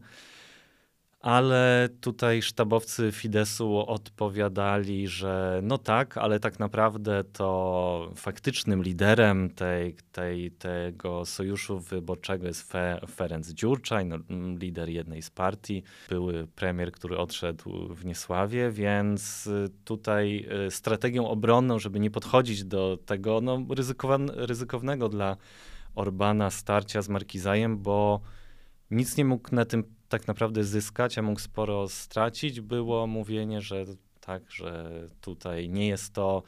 ale 1.27 1.89
tutaj 2.01 2.41
sztabowcy 2.41 3.11
Fidesu 3.11 3.77
odpowiadali, 3.77 5.07
że 5.07 5.59
no 5.63 5.77
tak, 5.77 6.17
ale 6.17 6.39
tak 6.39 6.59
naprawdę 6.59 7.23
to 7.23 8.11
faktycznym 8.15 8.83
liderem 8.83 9.49
tej, 9.49 9.95
tej, 10.11 10.51
tego 10.51 11.25
sojuszu 11.25 11.79
wyborczego 11.79 12.47
jest 12.47 12.71
Fe, 12.71 12.99
Ferenc 13.15 13.49
Dziurczaj, 13.49 14.05
no, 14.05 14.17
lider 14.59 14.89
jednej 14.89 15.21
z 15.21 15.29
partii, 15.29 15.83
były 16.09 16.47
premier, 16.55 16.91
który 16.91 17.17
odszedł 17.17 17.93
w 17.95 18.05
niesławie, 18.05 18.71
więc 18.71 19.47
y, 19.47 19.69
tutaj 19.85 20.47
y, 20.67 20.71
strategią 20.71 21.27
obronną, 21.27 21.79
żeby 21.79 21.99
nie 21.99 22.11
podchodzić 22.11 22.63
do 22.63 22.97
tego 23.05 23.41
no, 23.41 23.65
ryzykownego 24.35 25.09
dla 25.09 25.37
Orbana 25.95 26.49
starcia 26.49 27.01
z 27.01 27.09
Markizajem, 27.09 27.77
bo 27.77 28.21
nic 28.91 29.17
nie 29.17 29.25
mógł 29.25 29.55
na 29.55 29.65
tym 29.65 29.96
tak 30.09 30.27
naprawdę 30.27 30.63
zyskać, 30.63 31.17
a 31.17 31.21
mógł 31.21 31.39
sporo 31.39 31.89
stracić, 31.89 32.61
było 32.61 33.07
mówienie, 33.07 33.61
że 33.61 33.85
tak, 34.21 34.51
że 34.51 34.91
tutaj 35.21 35.69
nie 35.69 35.87
jest 35.87 36.13
to 36.13 36.43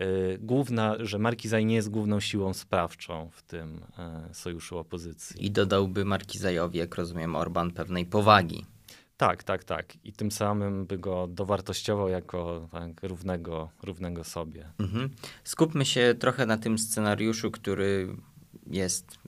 y, 0.00 0.38
główna, 0.40 0.96
że 1.00 1.18
Markizaj 1.18 1.66
nie 1.66 1.74
jest 1.74 1.90
główną 1.90 2.20
siłą 2.20 2.54
sprawczą 2.54 3.30
w 3.32 3.42
tym 3.42 3.82
y, 4.30 4.34
sojuszu 4.34 4.78
opozycji. 4.78 5.46
I 5.46 5.50
dodałby 5.50 6.04
Markizajowi, 6.04 6.78
jak 6.78 6.94
rozumiem, 6.94 7.36
Orban 7.36 7.70
pewnej 7.70 8.06
powagi. 8.06 8.64
Tak, 9.16 9.42
tak, 9.44 9.64
tak. 9.64 10.04
I 10.04 10.12
tym 10.12 10.30
samym 10.30 10.86
by 10.86 10.98
go 10.98 11.26
dowartościował 11.26 12.08
jako 12.08 12.68
tak, 12.72 13.02
równego, 13.02 13.70
równego 13.82 14.24
sobie. 14.24 14.68
Mhm. 14.78 15.10
Skupmy 15.44 15.84
się 15.84 16.14
trochę 16.18 16.46
na 16.46 16.56
tym 16.58 16.78
scenariuszu, 16.78 17.50
który 17.50 18.16
jest 18.66 19.18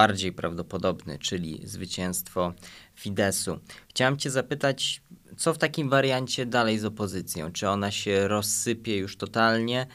bardziej 0.00 0.32
prawdopodobny, 0.32 1.18
czyli 1.18 1.60
zwycięstwo 1.64 2.52
Fidesu. 2.94 3.58
Chciałem 3.88 4.16
Cię 4.16 4.30
zapytać, 4.30 5.02
co 5.36 5.54
w 5.54 5.58
takim 5.58 5.88
wariancie 5.88 6.46
dalej 6.46 6.78
z 6.78 6.84
opozycją? 6.84 7.52
Czy 7.52 7.68
ona 7.68 7.90
się 7.90 8.28
rozsypie 8.28 8.96
już 8.96 9.16
totalnie, 9.16 9.86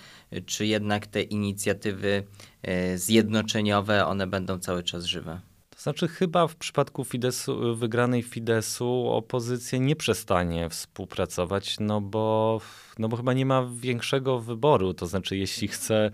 czy 0.46 0.66
jednak 0.66 1.08
te 1.08 1.22
inicjatywy 1.22 2.24
e, 2.62 2.98
zjednoczeniowe, 2.98 4.06
one 4.06 4.28
będą 4.28 4.60
cały 4.60 4.84
czas 4.84 5.06
żywe? 5.06 5.42
To 5.70 5.82
znaczy, 5.82 6.08
chyba 6.08 6.48
w 6.48 6.56
przypadku 6.56 7.04
Fidesu, 7.04 7.76
wygranej 7.76 8.24
Fidesu 8.24 9.08
opozycja 9.10 9.80
nie 9.80 9.96
przestanie 9.96 10.70
współpracować, 10.70 11.76
no 11.80 12.02
bo, 12.02 12.62
no 13.00 13.08
bo 13.08 13.18
chyba 13.18 13.34
nie 13.34 13.46
ma 13.46 13.70
większego 13.80 14.40
wyboru. 14.40 14.94
To 14.94 15.08
znaczy, 15.08 15.38
jeśli 15.38 15.68
chce 15.68 16.12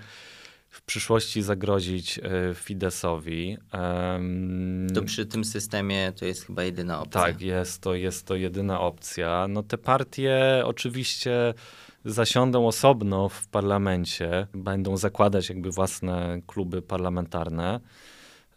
w 0.72 0.82
przyszłości 0.82 1.42
zagrozić 1.42 2.20
e, 2.20 2.22
Fidesowi. 2.56 3.58
To 4.94 5.04
przy 5.04 5.26
tym 5.26 5.46
systemie 5.46 6.12
to 6.16 6.26
jest 6.26 6.46
chyba 6.46 6.64
jedyna 6.64 7.02
opcja. 7.02 7.22
tak, 7.22 7.42
jest 7.42 7.82
to, 7.82 7.96
jest 7.96 8.26
to 8.26 8.36
jedyna 8.36 8.80
opcja. 8.80 9.48
No 9.50 9.64
te 9.64 9.78
partie 9.78 10.64
oczywiście 10.66 11.54
zasiądą 12.06 12.68
osobno 12.68 13.30
w 13.30 13.48
parlamencie, 13.48 14.48
będą 14.54 14.98
zakładać 14.98 15.50
jakby 15.50 15.72
własne 15.72 16.42
kluby 16.48 16.82
parlamentarne. 16.82 17.80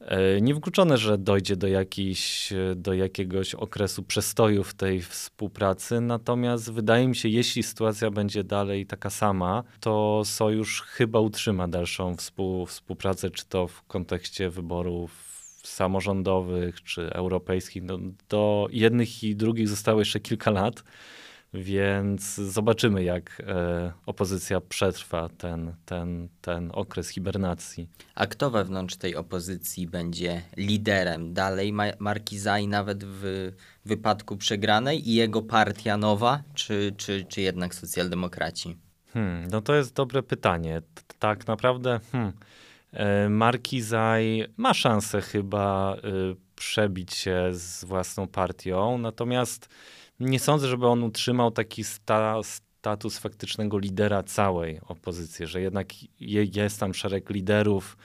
E, 0.05 0.41
Niewykluczone, 0.41 0.99
że 0.99 1.19
dojdzie 1.19 1.57
do, 1.57 1.67
jakiś, 1.67 2.53
do 2.77 2.93
jakiegoś 2.93 3.55
okresu 3.55 4.03
przestoju 4.03 4.65
w 4.65 4.75
tej 4.75 5.03
współpracy, 5.03 6.01
natomiast 6.01 6.73
wydaje 6.73 7.09
mi 7.09 7.17
się, 7.17 7.29
jeśli 7.29 7.63
sytuacja 7.63 8.11
będzie 8.11 8.45
dalej 8.45 8.87
taka 8.87 9.11
sama, 9.11 9.63
to 9.81 10.23
sojusz 10.25 10.83
chyba 10.83 11.21
utrzyma 11.21 11.69
dalszą 11.69 12.17
współ, 12.17 12.67
współpracę, 12.67 13.31
czy 13.31 13.47
to 13.47 13.69
w 13.69 13.83
kontekście 13.83 14.51
wyborów 14.51 15.35
samorządowych 15.63 16.83
czy 16.83 17.13
europejskich. 17.13 17.83
No, 17.83 17.99
do 18.29 18.69
jednych 18.71 19.25
i 19.25 19.37
drugich 19.37 19.69
zostało 19.69 19.99
jeszcze 19.99 20.21
kilka 20.21 20.51
lat, 20.51 20.85
więc 21.55 22.35
zobaczymy, 22.35 23.05
jak 23.05 23.43
e, 23.47 23.93
opozycja 24.07 24.61
przetrwa 24.61 25.29
ten, 25.39 25.75
ten, 25.87 26.29
ten 26.41 26.71
okres 26.75 27.09
hibernacji. 27.09 27.89
A 28.15 28.27
kto 28.27 28.51
wewnątrz 28.51 28.97
tej 28.97 29.17
opozycji 29.17 29.87
będzie 29.87 30.43
liderem? 30.57 31.35
Dalej 31.35 31.73
Ma- 31.73 31.93
Markizaj 31.99 32.69
nawet 32.69 33.05
w 33.05 33.53
wypadku 33.85 34.37
przegranej 34.37 35.09
i 35.11 35.15
jego 35.15 35.43
partia 35.43 35.97
nowa, 35.97 36.43
czy, 36.55 36.95
czy, 36.97 37.25
czy 37.29 37.41
jednak 37.41 37.75
socjaldemokraci? 37.75 38.77
Hmm, 39.13 39.49
no 39.51 39.61
to 39.61 39.75
jest 39.75 39.95
dobre 39.95 40.23
pytanie. 40.23 40.83
T- 40.95 41.03
Tak 41.19 41.47
naprawdę 41.47 42.01
hmm, 42.13 42.33
e, 42.93 43.29
Markizaj 43.29 44.47
ma 44.57 44.75
szansę 44.75 45.21
chyba 45.21 45.97
y, 45.97 46.01
przebić 46.57 47.15
się 47.15 47.49
z 47.53 47.85
własną 47.85 48.27
partią, 48.29 48.99
natomiast 48.99 49.69
nie 50.21 50.39
sądzę, 50.39 50.69
żeby 50.69 50.87
on 50.87 51.03
utrzymał 51.03 51.51
taki 51.51 51.85
sta, 51.85 52.43
status 52.43 53.19
faktycznego 53.19 53.79
lidera 53.79 54.23
całej 54.23 54.81
opozycji, 54.89 55.47
że 55.47 55.61
jednak 55.61 55.89
je, 56.21 56.45
jest 56.45 56.81
tam 56.81 56.95
szereg 56.95 57.31
liderów, 57.31 57.97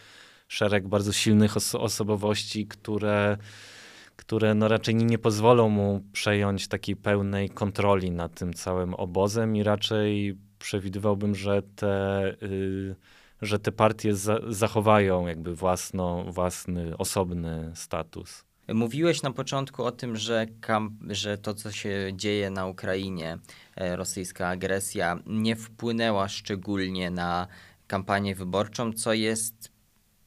szereg 0.48 0.88
bardzo 0.88 1.14
silnych 1.14 1.54
oso- 1.54 1.80
osobowości, 1.80 2.68
które 2.68 3.38
które 4.16 4.54
no 4.56 4.68
raczej 4.68 4.96
nie, 4.96 5.06
nie 5.06 5.18
pozwolą 5.18 5.70
mu 5.70 6.04
przejąć 6.12 6.68
takiej 6.68 6.96
pełnej 6.96 7.50
kontroli 7.50 8.12
nad 8.12 8.36
tym 8.36 8.54
całym 8.54 8.94
obozem 8.94 9.56
i 9.56 9.64
raczej 9.64 10.38
przewidywałbym, 10.60 11.36
że 11.36 11.62
te, 11.76 12.26
y, 12.44 12.96
że 13.42 13.60
te 13.60 13.72
partie 13.72 14.16
za, 14.16 14.40
zachowają 14.48 15.28
jakby 15.28 15.56
własno, 15.56 16.24
własny, 16.24 16.98
osobny 16.98 17.72
status. 17.76 18.49
Mówiłeś 18.74 19.22
na 19.22 19.32
początku 19.32 19.84
o 19.84 19.92
tym, 19.92 20.18
że, 20.18 20.48
że 21.10 21.38
to, 21.38 21.54
co 21.54 21.72
się 21.72 22.12
dzieje 22.14 22.50
na 22.50 22.66
Ukrainie, 22.66 23.38
e, 23.76 23.96
rosyjska 23.96 24.48
agresja, 24.48 25.20
nie 25.26 25.56
wpłynęła 25.56 26.28
szczególnie 26.28 27.12
na 27.12 27.48
kampanię 27.88 28.36
wyborczą, 28.36 28.94
co 28.94 29.14
jest 29.14 29.72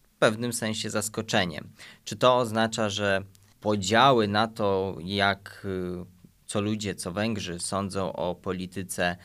w 0.02 0.18
pewnym 0.18 0.52
sensie 0.52 0.90
zaskoczeniem. 0.90 1.70
Czy 2.04 2.16
to 2.16 2.36
oznacza, 2.36 2.88
że 2.88 3.22
podziały 3.60 4.28
na 4.28 4.48
to, 4.48 4.96
jak 5.00 5.62
y, 5.64 6.04
co 6.46 6.60
ludzie, 6.60 6.94
co 6.94 7.12
Węgrzy 7.12 7.60
sądzą 7.60 8.12
o 8.12 8.34
polityce 8.34 9.16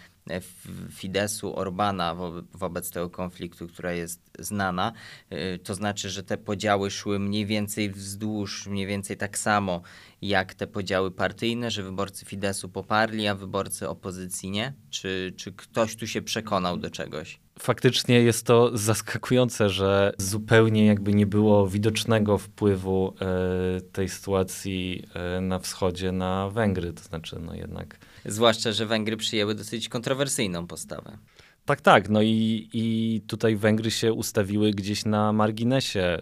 Fidesu, 0.91 1.55
Orbana 1.55 2.15
wo 2.15 2.31
wobec 2.53 2.91
tego 2.91 3.09
konfliktu, 3.09 3.67
która 3.67 3.91
jest 3.91 4.31
znana. 4.39 4.93
E, 5.29 5.59
to 5.59 5.73
znaczy, 5.75 6.09
że 6.09 6.23
te 6.23 6.37
podziały 6.37 6.91
szły 6.91 7.19
mniej 7.19 7.45
więcej 7.45 7.89
wzdłuż, 7.89 8.67
mniej 8.67 8.87
więcej 8.87 9.17
tak 9.17 9.37
samo 9.37 9.81
jak 10.21 10.53
te 10.53 10.67
podziały 10.67 11.11
partyjne, 11.11 11.71
że 11.71 11.83
wyborcy 11.83 12.25
Fidesu 12.25 12.69
poparli, 12.69 13.27
a 13.27 13.35
wyborcy 13.35 13.89
opozycji 13.89 14.49
nie? 14.49 14.73
Czy, 14.89 15.33
czy 15.37 15.53
ktoś 15.53 15.95
tu 15.95 16.07
się 16.07 16.21
przekonał 16.21 16.77
do 16.77 16.89
czegoś? 16.89 17.39
faktycznie 17.59 18.21
jest 18.21 18.45
to 18.45 18.77
zaskakujące, 18.77 19.69
że 19.69 20.13
zupełnie 20.17 20.85
jakby 20.85 21.13
nie 21.13 21.25
było 21.25 21.67
widocznego 21.67 22.37
wpływu 22.37 23.13
e, 23.21 23.81
tej 23.81 24.09
sytuacji 24.09 25.03
e, 25.13 25.41
na 25.41 25.59
wschodzie 25.59 26.11
na 26.11 26.49
Węgry. 26.49 26.93
To 26.93 27.03
znaczy, 27.03 27.39
no 27.41 27.55
jednak. 27.55 27.97
Zwłaszcza, 28.25 28.71
że 28.71 28.85
Węgry 28.85 29.17
przyjęły 29.17 29.55
dosyć 29.55 29.89
kontrowersyjną 29.89 30.67
postawę. 30.67 31.17
Tak, 31.65 31.81
tak. 31.81 32.09
No 32.09 32.21
i, 32.21 32.69
i 32.73 33.21
tutaj 33.27 33.55
Węgry 33.55 33.91
się 33.91 34.13
ustawiły 34.13 34.71
gdzieś 34.71 35.05
na 35.05 35.33
marginesie. 35.33 36.19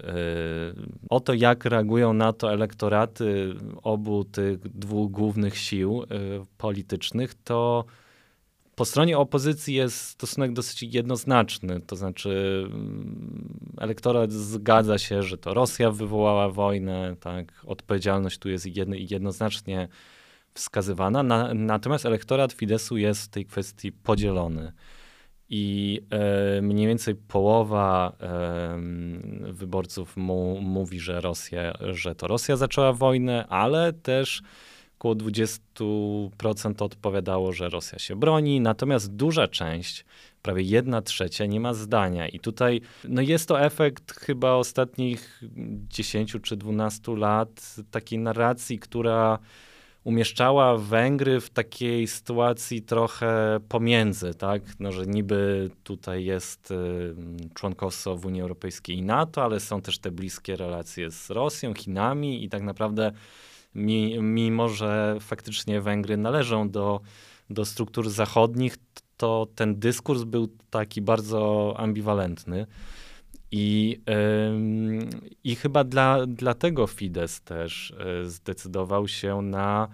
Yy, 0.78 0.86
o 1.10 1.20
to, 1.20 1.34
jak 1.34 1.66
reagują 1.66 2.14
na 2.14 2.34
to 2.34 2.54
elektoraty 2.54 3.56
obu 3.84 4.24
tych 4.24 4.60
dwóch 4.60 5.12
głównych 5.12 5.58
sił 5.58 6.04
yy, 6.10 6.46
politycznych, 6.58 7.34
to 7.44 7.86
po 8.76 8.86
stronie 8.86 9.18
opozycji 9.18 9.76
jest 9.76 10.02
stosunek 10.02 10.54
dosyć 10.54 10.84
jednoznaczny, 10.84 11.82
to 11.82 11.96
znaczy 11.96 12.64
mm, 12.66 13.60
elektorat 13.78 14.32
zgadza 14.32 14.98
się, 14.98 15.24
że 15.24 15.38
to 15.38 15.54
Rosja 15.54 15.92
wywołała 15.92 16.50
wojnę, 16.50 17.16
tak, 17.20 17.54
odpowiedzialność 17.66 18.38
tu 18.38 18.50
jest 18.50 18.68
jednoznacznie 18.92 19.88
wskazywana, 20.56 21.24
na, 21.24 21.54
natomiast 21.54 22.06
elektorat 22.06 22.54
Fidesu 22.54 22.98
jest 22.98 23.22
w 23.22 23.30
tej 23.30 23.46
kwestii 23.46 23.92
podzielony. 23.92 24.72
I 25.50 26.02
e, 26.10 26.62
mniej 26.62 26.88
więcej 26.88 27.16
połowa 27.16 28.16
e, 28.22 28.80
wyborców 29.54 30.18
mu, 30.18 30.62
mówi, 30.62 31.00
że, 31.00 31.22
Rosja, 31.22 31.74
że 31.80 32.16
to 32.16 32.28
Rosja 32.28 32.56
zaczęła 32.56 32.94
wojnę, 32.94 33.48
ale 33.48 33.94
też 33.94 34.42
około 35.00 35.16
20% 35.16 36.84
odpowiadało, 36.84 37.54
że 37.54 37.70
Rosja 37.70 38.00
się 38.00 38.16
broni, 38.16 38.62
natomiast 38.62 39.16
duża 39.16 39.48
część, 39.48 40.06
prawie 40.42 40.64
jedna 40.64 41.02
trzecia, 41.02 41.46
nie 41.46 41.60
ma 41.60 41.74
zdania. 41.74 42.28
I 42.28 42.40
tutaj 42.40 42.82
no 43.04 43.22
jest 43.22 43.48
to 43.48 43.62
efekt 43.62 44.12
chyba 44.12 44.54
ostatnich 44.54 45.42
10 45.90 46.36
czy 46.44 46.58
12 46.58 47.16
lat 47.16 47.76
takiej 47.92 48.20
narracji, 48.20 48.80
która 48.80 49.40
umieszczała 50.06 50.78
Węgry 50.78 51.42
w 51.42 51.50
takiej 51.50 52.08
sytuacji 52.08 52.82
trochę 52.82 53.60
pomiędzy, 53.70 54.34
tak? 54.34 54.62
No, 54.80 54.92
że 54.92 55.06
niby 55.06 55.70
tutaj 55.84 56.26
jest 56.26 56.72
y, 56.72 57.16
członkostwo 57.54 58.18
w 58.18 58.26
Unii 58.26 58.42
Europejskiej 58.42 58.98
i 58.98 59.02
NATO, 59.02 59.44
ale 59.44 59.60
są 59.60 59.82
też 59.82 60.00
te 60.00 60.12
bliskie 60.12 60.56
relacje 60.56 61.12
z 61.12 61.30
Rosją, 61.30 61.74
Chinami 61.74 62.44
i 62.44 62.50
tak 62.50 62.64
naprawdę 62.64 63.12
mimo 64.22 64.70
że 64.70 65.18
faktycznie 65.20 65.82
Węgry 65.82 66.18
należą 66.18 66.70
do, 66.70 67.02
do 67.50 67.66
struktur 67.66 68.10
zachodnich, 68.10 68.78
to 69.18 69.48
ten 69.56 69.80
dyskurs 69.80 70.24
był 70.24 70.48
taki 70.70 71.02
bardzo 71.02 71.74
ambiwalentny. 71.78 72.68
I, 73.58 74.02
i 75.44 75.56
chyba 75.56 75.84
dla, 75.84 76.26
dlatego 76.28 76.88
Fidesz 76.88 77.40
też 77.40 77.94
yy, 78.06 78.30
zdecydował 78.30 79.08
się 79.08 79.42
na 79.42 79.88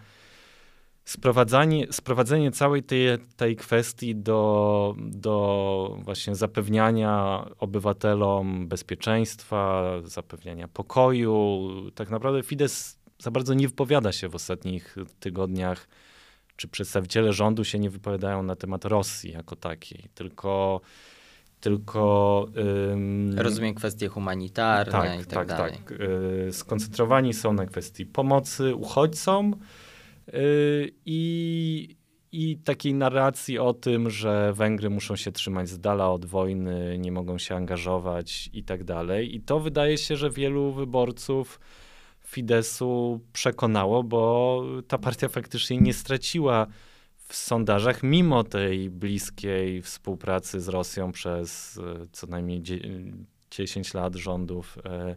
sprowadzanie, 1.05 1.93
sprowadzenie 1.93 2.51
całej 2.51 2.83
tej, 2.83 3.07
tej 3.37 3.55
kwestii 3.55 4.15
do, 4.15 4.95
do 4.97 5.97
właśnie 6.01 6.35
zapewniania 6.35 7.45
obywatelom 7.59 8.67
bezpieczeństwa, 8.67 9.83
zapewniania 10.03 10.67
pokoju. 10.67 11.69
Tak 11.95 12.09
naprawdę 12.09 12.43
Fidesz 12.43 12.95
za 13.19 13.31
bardzo 13.31 13.53
nie 13.53 13.67
wypowiada 13.67 14.11
się 14.11 14.29
w 14.29 14.35
ostatnich 14.35 14.95
tygodniach, 15.19 15.87
czy 16.55 16.67
przedstawiciele 16.67 17.33
rządu 17.33 17.63
się 17.63 17.79
nie 17.79 17.89
wypowiadają 17.89 18.43
na 18.43 18.55
temat 18.55 18.85
Rosji 18.85 19.31
jako 19.31 19.55
takiej, 19.55 20.09
tylko 20.15 20.81
tylko... 21.61 22.47
Ym, 22.91 23.39
Rozumiem 23.39 23.75
kwestie 23.75 24.07
humanitarne 24.07 24.91
tak, 24.91 25.15
i 25.15 25.25
tak, 25.25 25.27
tak 25.27 25.47
dalej. 25.47 25.73
Tak, 25.73 25.91
y, 25.91 26.53
skoncentrowani 26.53 27.33
są 27.33 27.53
na 27.53 27.65
kwestii 27.65 28.05
pomocy 28.05 28.75
uchodźcom 28.75 29.55
y, 30.27 30.91
i, 31.05 31.95
i 32.31 32.57
takiej 32.57 32.93
narracji 32.93 33.59
o 33.59 33.73
tym, 33.73 34.09
że 34.09 34.53
Węgry 34.53 34.89
muszą 34.89 35.15
się 35.15 35.31
trzymać 35.31 35.69
z 35.69 35.79
dala 35.79 36.11
od 36.11 36.25
wojny, 36.25 36.97
nie 36.99 37.11
mogą 37.11 37.37
się 37.37 37.55
angażować 37.55 38.49
i 38.53 38.63
tak 38.63 38.83
dalej. 38.83 39.35
I 39.35 39.41
to 39.41 39.59
wydaje 39.59 39.97
się, 39.97 40.15
że 40.15 40.29
wielu 40.29 40.71
wyborców 40.71 41.59
Fidesu 42.25 43.21
przekonało, 43.33 44.03
bo 44.03 44.63
ta 44.87 44.97
partia 44.97 45.27
faktycznie 45.27 45.77
nie 45.77 45.93
straciła 45.93 46.67
w 47.31 47.35
sondażach, 47.35 48.03
mimo 48.03 48.43
tej 48.43 48.89
bliskiej 48.89 49.81
współpracy 49.81 50.61
z 50.61 50.67
Rosją 50.67 51.11
przez 51.11 51.77
e, 51.77 52.07
co 52.11 52.27
najmniej 52.27 52.63
10 53.51 53.93
lat 53.93 54.15
rządów 54.15 54.77
e, 54.85 55.15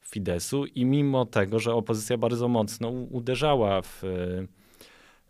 Fidesu 0.00 0.66
i 0.66 0.84
mimo 0.84 1.26
tego, 1.26 1.58
że 1.58 1.74
opozycja 1.74 2.18
bardzo 2.18 2.48
mocno 2.48 2.90
uderzała 2.90 3.82
w, 3.82 4.02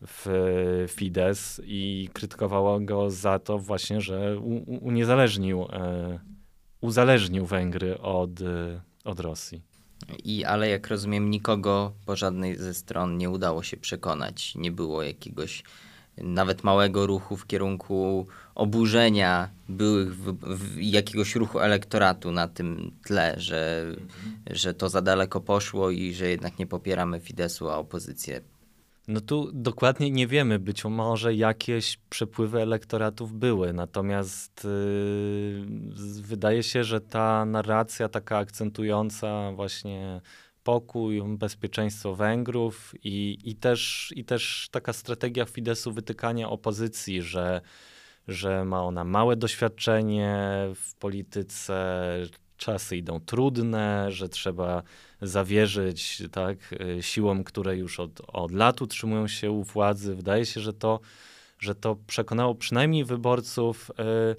w 0.01 0.27
Fidesz 0.89 1.61
i 1.65 2.09
krytykowała 2.13 2.81
go 2.81 3.11
za 3.11 3.39
to 3.39 3.59
właśnie, 3.59 4.01
że 4.01 4.39
uniezależnił, 4.81 5.63
e, 5.63 6.19
uzależnił 6.81 7.47
Węgry 7.47 7.99
od, 7.99 8.31
od 9.05 9.21
Rosji. 9.21 9.63
I, 10.25 10.45
ale 10.45 10.69
jak 10.69 10.89
rozumiem, 10.89 11.31
nikogo 11.31 11.93
po 12.07 12.17
żadnej 12.17 12.57
ze 12.57 12.75
stron 12.75 13.17
nie 13.17 13.31
udało 13.31 13.63
się 13.63 13.77
przekonać. 13.77 14.55
Nie 14.55 14.73
było 14.73 15.03
jakiegoś 15.03 15.63
nawet 16.21 16.65
małego 16.65 17.07
ruchu 17.07 17.37
w 17.37 17.47
kierunku 17.47 18.27
oburzenia 18.55 19.49
byłych, 19.69 20.17
w, 20.17 20.33
w, 20.57 20.81
jakiegoś 20.81 21.35
ruchu 21.35 21.61
elektoratu 21.61 22.33
na 22.33 22.49
tym 22.49 22.91
tle, 23.05 23.35
że, 23.39 23.87
że 24.51 24.75
to 24.75 24.89
za 24.89 25.03
daleko 25.03 25.41
poszło 25.41 25.91
i 25.91 26.15
że 26.15 26.29
jednak 26.29 26.59
nie 26.59 26.67
popieramy 26.67 27.21
Fidesu, 27.21 27.71
a 27.71 27.77
opozycję. 27.77 28.41
No 29.09 29.21
tu 29.21 29.51
dokładnie 29.53 30.11
nie 30.11 30.27
wiemy. 30.27 30.59
Być 30.59 30.85
może 30.85 31.35
jakieś 31.35 31.99
przepływy 32.11 32.61
elektoratów 32.63 33.33
były, 33.33 33.73
natomiast 33.73 34.65
yy, 34.65 36.23
wydaje 36.23 36.63
się, 36.63 36.85
że 36.85 37.01
ta 37.01 37.45
narracja 37.45 38.09
taka 38.09 38.39
akcentująca 38.39 39.53
właśnie 39.53 40.21
pokój, 40.63 41.23
bezpieczeństwo 41.39 42.15
Węgrów 42.15 42.95
i, 43.05 43.39
i, 43.45 43.57
też, 43.57 44.13
i 44.17 44.25
też 44.25 44.69
taka 44.71 44.93
strategia 44.93 45.45
Fidesu 45.45 45.93
wytykania 45.93 46.49
opozycji, 46.49 47.23
że, 47.23 47.61
że 48.29 48.65
ma 48.65 48.83
ona 48.83 49.05
małe 49.05 49.37
doświadczenie 49.37 50.49
w 50.75 50.95
polityce, 50.95 52.05
czasy 52.57 52.97
idą 52.97 53.21
trudne, 53.21 54.07
że 54.13 54.29
trzeba 54.29 54.83
zawierzyć 55.23 56.23
tak, 56.33 56.75
siłom, 57.01 57.45
które 57.45 57.77
już 57.77 58.01
od, 58.01 58.21
od 58.27 58.53
lat 58.53 58.83
utrzymują 58.83 59.29
się 59.29 59.51
u 59.51 59.63
władzy. 59.63 60.15
Wydaje 60.15 60.47
się, 60.47 60.61
że 60.61 60.73
to, 60.73 61.01
że 61.59 61.75
to 61.75 61.97
przekonało 62.07 62.55
przynajmniej 62.55 63.05
wyborców 63.05 63.91
e, 63.99 64.37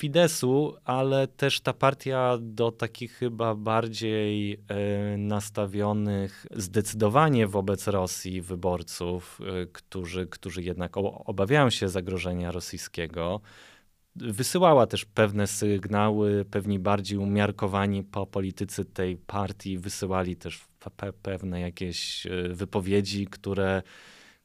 Fidesu, 0.00 0.76
ale 0.84 1.28
też 1.28 1.60
ta 1.60 1.72
partia 1.72 2.38
do 2.40 2.72
takich 2.72 3.12
chyba 3.12 3.54
bardziej 3.54 4.52
e, 4.52 4.58
nastawionych 5.16 6.46
zdecydowanie 6.50 7.46
wobec 7.46 7.86
Rosji 7.86 8.42
wyborców, 8.42 9.40
którzy, 9.72 10.26
którzy 10.26 10.62
jednak 10.62 10.96
obawiają 11.24 11.70
się 11.70 11.88
zagrożenia 11.88 12.52
rosyjskiego. 12.52 13.40
Wysyłała 14.16 14.86
też 14.86 15.04
pewne 15.04 15.46
sygnały, 15.46 16.44
pewni 16.44 16.78
bardziej 16.78 17.18
umiarkowani 17.18 18.02
po 18.02 18.26
politycy 18.26 18.84
tej 18.84 19.16
partii 19.16 19.78
wysyłali 19.78 20.36
też 20.36 20.64
pe 20.96 21.12
pewne 21.12 21.60
jakieś 21.60 22.26
e, 22.26 22.48
wypowiedzi, 22.48 23.26
które, 23.26 23.82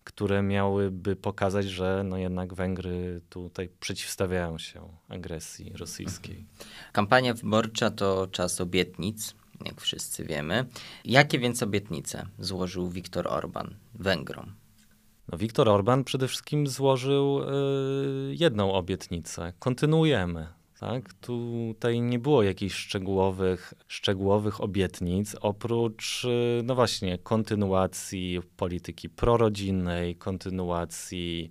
które 0.06 0.42
miałyby 0.44 1.16
pokazać, 1.16 1.66
że 1.66 2.04
no 2.06 2.18
jednak 2.18 2.54
Węgry 2.54 3.22
tutaj 3.30 3.70
przeciwstawiają 3.80 4.58
się 4.58 4.90
agresji 5.10 5.74
rosyjskiej. 5.74 6.46
Kampania 6.92 7.34
wyborcza 7.34 7.92
to 7.92 8.28
czas 8.28 8.62
obietnic, 8.62 9.36
jak 9.66 9.82
wszyscy 9.82 10.26
wiemy. 10.26 10.66
Jakie 11.06 11.40
więc 11.40 11.64
obietnice 11.64 12.26
złożył 12.40 12.90
Viktor 12.90 13.28
Orban 13.28 13.76
Węgrom? 13.94 14.54
No, 15.32 15.38
Viktor 15.38 15.70
Orban 15.70 16.04
przede 16.04 16.28
wszystkim 16.28 16.68
złożył 16.68 17.42
y, 17.42 18.36
jedną 18.36 18.74
obietnicę. 18.74 19.54
Kontynuujemy. 19.60 20.48
Tak? 20.80 21.14
Tutaj 21.14 22.02
nie 22.02 22.20
było 22.20 22.44
jakichś 22.44 22.76
szczegółowych, 22.76 23.74
szczegółowych 23.88 24.62
obietnic, 24.62 25.36
oprócz 25.42 26.24
y, 26.26 26.62
no 26.64 26.76
właśnie 26.76 27.18
kontynuacji 27.18 28.40
polityki 28.58 29.10
prorodzinnej, 29.10 30.16
kontynuacji 30.16 31.50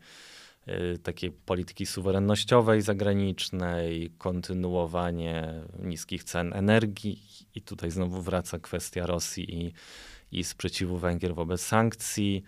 y, 0.69 0.99
takiej 0.99 1.31
polityki 1.31 1.87
suwerennościowej 1.87 2.83
zagranicznej, 2.83 4.11
kontynuowanie 4.19 5.63
niskich 5.79 6.25
cen 6.25 6.53
energii 6.53 7.23
i 7.55 7.63
tutaj 7.63 7.91
znowu 7.91 8.23
wraca 8.23 8.59
kwestia 8.59 9.07
Rosji 9.07 9.65
i, 9.65 9.73
i 10.33 10.45
sprzeciwu 10.45 10.99
Węgier 10.99 11.35
wobec 11.35 11.61
sankcji. 11.61 12.43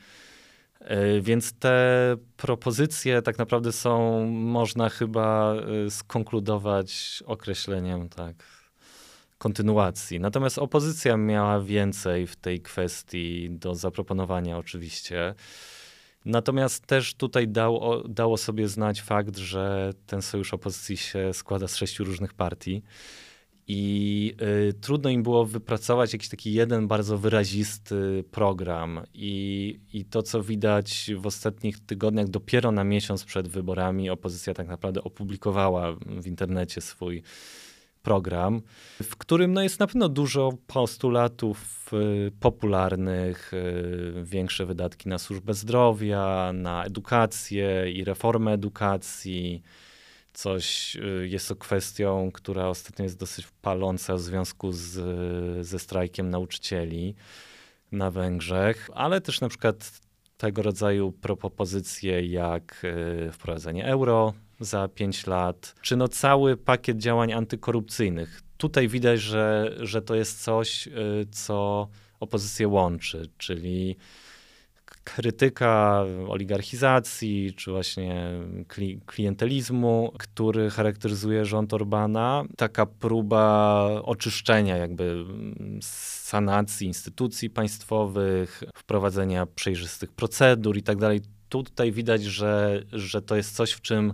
Y, 0.80 1.20
więc 1.20 1.52
te 1.52 2.16
propozycje 2.36 3.22
tak 3.22 3.38
naprawdę 3.38 3.72
są, 3.72 4.20
można 4.26 4.88
chyba 4.88 5.54
y, 5.86 5.90
skonkludować 5.90 7.22
określeniem 7.26 8.08
tak, 8.08 8.34
kontynuacji. 9.38 10.20
Natomiast 10.20 10.58
opozycja 10.58 11.16
miała 11.16 11.60
więcej 11.60 12.26
w 12.26 12.36
tej 12.36 12.60
kwestii 12.60 13.48
do 13.50 13.74
zaproponowania 13.74 14.58
oczywiście. 14.58 15.34
Natomiast 16.24 16.86
też 16.86 17.14
tutaj 17.14 17.48
dał, 17.48 18.02
dało 18.08 18.36
sobie 18.36 18.68
znać 18.68 19.02
fakt, 19.02 19.36
że 19.36 19.92
ten 20.06 20.22
sojusz 20.22 20.54
opozycji 20.54 20.96
się 20.96 21.34
składa 21.34 21.68
z 21.68 21.76
sześciu 21.76 22.04
różnych 22.04 22.34
partii. 22.34 22.82
I 23.68 24.34
y, 24.68 24.72
trudno 24.72 25.10
im 25.10 25.22
było 25.22 25.44
wypracować 25.44 26.12
jakiś 26.12 26.28
taki 26.28 26.52
jeden 26.52 26.88
bardzo 26.88 27.18
wyrazisty 27.18 28.24
program. 28.30 29.00
I, 29.14 29.80
I 29.92 30.04
to, 30.04 30.22
co 30.22 30.42
widać 30.42 31.10
w 31.16 31.26
ostatnich 31.26 31.78
tygodniach, 31.78 32.28
dopiero 32.28 32.72
na 32.72 32.84
miesiąc 32.84 33.24
przed 33.24 33.48
wyborami, 33.48 34.10
opozycja 34.10 34.54
tak 34.54 34.68
naprawdę 34.68 35.04
opublikowała 35.04 35.92
w 36.06 36.26
internecie 36.26 36.80
swój 36.80 37.22
program, 38.02 38.62
w 39.02 39.16
którym 39.16 39.52
no, 39.52 39.62
jest 39.62 39.80
na 39.80 39.86
pewno 39.86 40.08
dużo 40.08 40.52
postulatów 40.66 41.90
y, 41.92 42.32
popularnych, 42.40 43.52
y, 43.54 44.24
większe 44.24 44.66
wydatki 44.66 45.08
na 45.08 45.18
służbę 45.18 45.54
zdrowia, 45.54 46.52
na 46.54 46.84
edukację 46.84 47.92
i 47.92 48.04
reformę 48.04 48.52
edukacji. 48.52 49.62
Coś 50.36 50.96
y, 50.96 51.28
jest 51.28 51.48
to 51.48 51.56
kwestią, 51.56 52.30
która 52.32 52.68
ostatnio 52.68 53.02
jest 53.02 53.18
dosyć 53.18 53.46
paląca 53.62 54.14
w 54.14 54.20
związku 54.20 54.72
z, 54.72 55.66
ze 55.66 55.78
strajkiem 55.78 56.30
nauczycieli 56.30 57.14
na 57.92 58.10
Węgrzech, 58.10 58.90
ale 58.94 59.20
też 59.20 59.40
na 59.40 59.48
przykład 59.48 60.00
tego 60.36 60.62
rodzaju 60.62 61.12
propozycje 61.12 62.26
jak 62.26 62.86
wprowadzenie 63.32 63.86
euro 63.86 64.34
za 64.60 64.88
5 64.88 65.26
lat, 65.26 65.74
czy 65.82 65.96
no 65.96 66.08
cały 66.08 66.56
pakiet 66.56 66.98
działań 66.98 67.32
antykorupcyjnych. 67.32 68.42
Tutaj 68.56 68.88
widać, 68.88 69.20
że, 69.20 69.74
że 69.80 70.02
to 70.02 70.14
jest 70.14 70.42
coś, 70.42 70.86
y, 70.86 70.92
co 71.30 71.88
opozycję 72.20 72.68
łączy, 72.68 73.28
czyli 73.38 73.96
krytyka 75.14 76.04
oligarchizacji, 76.28 77.54
czy 77.56 77.70
właśnie 77.70 78.30
kli 78.68 79.00
klientelizmu, 79.06 80.12
który 80.18 80.70
charakteryzuje 80.70 81.44
rząd 81.44 81.74
Orbana, 81.74 82.44
taka 82.56 82.86
próba 82.86 83.84
oczyszczenia 84.02 84.76
jakby 84.76 85.24
sanacji 85.80 86.86
instytucji 86.86 87.50
państwowych, 87.50 88.62
wprowadzenia 88.74 89.46
przejrzystych 89.46 90.12
procedur 90.12 90.76
i 90.76 90.82
tak 90.82 90.98
dalej. 90.98 91.20
Tutaj 91.48 91.92
widać, 91.92 92.22
że, 92.22 92.82
że 92.92 93.22
to 93.22 93.36
jest 93.36 93.56
coś, 93.56 93.72
w 93.72 93.80
czym 93.80 94.12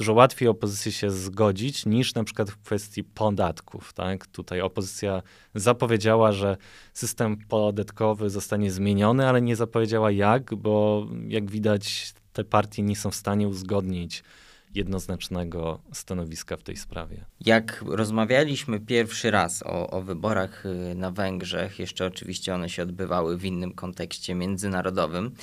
dużo 0.00 0.12
łatwiej 0.12 0.48
opozycji 0.48 0.92
się 0.92 1.10
zgodzić 1.10 1.86
niż 1.86 2.14
na 2.14 2.24
przykład 2.24 2.50
w 2.50 2.62
kwestii 2.62 3.04
podatków. 3.04 3.92
Tak? 3.92 4.26
Tutaj 4.26 4.60
opozycja 4.60 5.22
zapowiedziała, 5.54 6.32
że 6.32 6.56
system 6.94 7.36
podatkowy 7.48 8.30
zostanie 8.30 8.70
zmieniony, 8.70 9.28
ale 9.28 9.42
nie 9.42 9.56
zapowiedziała 9.56 10.10
jak, 10.10 10.54
bo 10.54 11.06
jak 11.28 11.50
widać 11.50 12.12
te 12.32 12.44
partie 12.44 12.82
nie 12.82 12.96
są 12.96 13.10
w 13.10 13.14
stanie 13.14 13.48
uzgodnić 13.48 14.22
jednoznacznego 14.74 15.80
stanowiska 15.92 16.56
w 16.56 16.62
tej 16.62 16.76
sprawie. 16.76 17.24
Jak 17.40 17.84
rozmawialiśmy 17.86 18.80
pierwszy 18.80 19.30
raz 19.30 19.62
o, 19.62 19.90
o, 19.90 20.02
wyborach 20.02 20.66
y, 20.66 20.94
na 20.94 21.10
Węgrzech, 21.10 21.78
jeszcze 21.78 22.06
oczywiście 22.06 22.54
one 22.54 22.68
się 22.68 22.82
odbywały 22.82 23.38
w 23.38 23.44
innym 23.44 23.72
kontekście 23.72 24.34
międzynarodowym, 24.34 25.34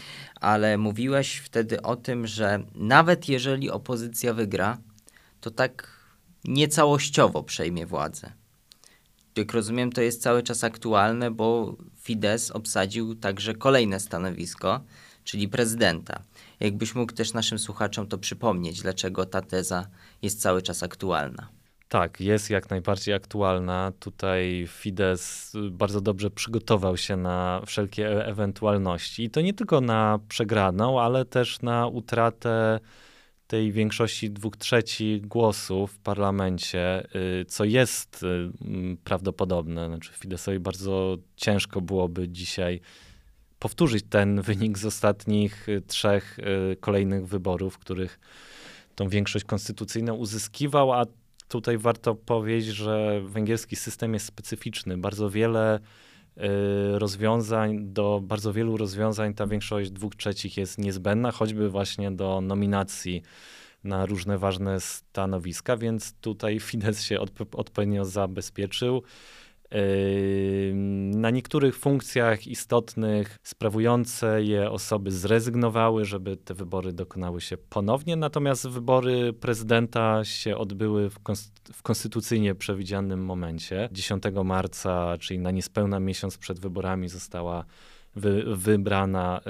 ale 0.42 0.78
mówiłeś 0.78 1.38
wtedy 1.38 1.82
o 1.82 1.96
tym, 1.96 2.28
że 2.28 2.64
nawet 2.76 3.30
jeżeli 3.30 3.70
opozycja 3.70 4.34
wygra, 4.34 4.78
to 5.42 5.52
tak 5.52 5.98
niecałościowo 6.44 7.44
przejmie 7.44 7.86
władzę. 7.86 8.32
Jak 9.36 9.54
rozumiem, 9.54 9.92
to 9.92 10.02
jest 10.02 10.22
cały 10.22 10.44
czas 10.44 10.64
aktualne, 10.64 11.32
bo 11.32 11.76
Fidesz 12.02 12.52
obsadził 12.52 13.16
także 13.16 13.54
kolejne 13.54 14.00
stanowisko, 14.00 14.84
czyli 15.24 15.48
prezydenta. 15.48 16.24
Jakbyś 16.60 16.96
mógł 16.96 17.14
też 17.14 17.34
naszym 17.34 17.60
słuchaczom 17.60 18.08
to 18.08 18.18
przypomnieć, 18.18 18.82
dlaczego 18.82 19.26
ta 19.26 19.42
teza 19.42 19.88
jest 20.22 20.42
cały 20.42 20.62
czas 20.62 20.84
aktualna. 20.84 21.50
Tak, 21.90 22.22
jest 22.22 22.50
jak 22.50 22.70
najbardziej 22.70 23.14
aktualna. 23.14 23.92
Tutaj 24.00 24.66
Fidesz 24.68 25.52
bardzo 25.72 26.02
dobrze 26.02 26.32
przygotował 26.32 26.98
się 26.98 27.18
na 27.18 27.62
wszelkie 27.66 28.10
e 28.10 28.26
ewentualności. 28.26 29.24
I 29.24 29.30
to 29.30 29.42
nie 29.42 29.54
tylko 29.54 29.82
na 29.82 30.20
przegraną, 30.30 31.02
ale 31.02 31.26
też 31.26 31.62
na 31.62 31.88
utratę 31.88 32.80
tej 33.48 33.72
większości 33.72 34.32
dwóch 34.32 34.58
trzeci 34.58 35.22
głosów 35.24 35.92
w 35.92 36.00
parlamencie, 36.00 37.08
y, 37.42 37.46
co 37.46 37.64
jest 37.64 38.24
y, 38.24 38.98
prawdopodobne. 39.04 39.88
Znaczy 39.88 40.12
Fideszowi 40.14 40.60
bardzo 40.60 41.18
ciężko 41.36 41.82
byłoby 41.82 42.30
dzisiaj 42.30 42.82
powtórzyć 43.60 44.06
ten 44.10 44.42
wynik 44.42 44.78
z 44.78 44.86
ostatnich 44.86 45.70
y, 45.70 45.82
trzech 45.82 46.40
y, 46.40 46.76
kolejnych 46.76 47.28
wyborów, 47.28 47.74
w 47.74 47.78
których 47.78 48.20
tą 48.96 49.10
większość 49.10 49.46
konstytucyjną 49.46 50.16
uzyskiwał, 50.16 50.94
a 50.94 51.06
tutaj 51.48 51.78
warto 51.78 52.16
powiedzieć, 52.16 52.76
że 52.76 53.22
węgierski 53.22 53.76
system 53.76 54.14
jest 54.14 54.26
specyficzny. 54.26 54.98
Bardzo 54.98 55.30
wiele 55.30 55.80
y, 56.38 57.00
rozwiązań, 57.00 57.78
do 57.94 58.22
bardzo 58.24 58.54
wielu 58.54 58.78
rozwiązań 58.78 59.34
ta 59.34 59.48
większość 59.48 59.92
dwóch 59.92 60.16
trzecich 60.16 60.58
jest 60.58 60.78
niezbędna, 60.78 61.32
choćby 61.32 61.70
właśnie 61.70 62.12
do 62.12 62.42
nominacji 62.42 63.24
na 63.84 64.06
różne 64.06 64.38
ważne 64.38 64.80
stanowiska, 64.80 65.78
więc 65.78 66.14
tutaj 66.14 66.60
Fidesz 66.60 67.02
się 67.02 67.20
odpowiednio 67.52 68.06
zabezpieczył. 68.06 69.04
Na 71.14 71.30
niektórych 71.30 71.78
funkcjach 71.78 72.48
istotnych 72.48 73.38
sprawujące 73.44 74.44
je 74.44 74.72
osoby 74.72 75.12
zrezygnowały, 75.12 76.06
żeby 76.06 76.38
te 76.38 76.54
wybory 76.54 76.94
dokonały 76.94 77.42
się 77.42 77.58
ponownie, 77.58 78.16
natomiast 78.16 78.68
wybory 78.68 79.34
prezydenta 79.34 80.24
się 80.24 80.58
odbyły 80.58 81.10
w, 81.10 81.20
w 81.74 81.82
konstytucyjnie 81.82 82.56
przewidzianym 82.56 83.26
momencie. 83.26 83.90
10 83.92 84.24
marca, 84.44 85.18
czyli 85.20 85.40
na 85.40 85.52
niespełna 85.52 86.00
miesiąc 86.00 86.38
przed 86.38 86.60
wyborami 86.60 87.10
została 87.10 87.66
wy, 88.16 88.56
wybrana 88.56 89.42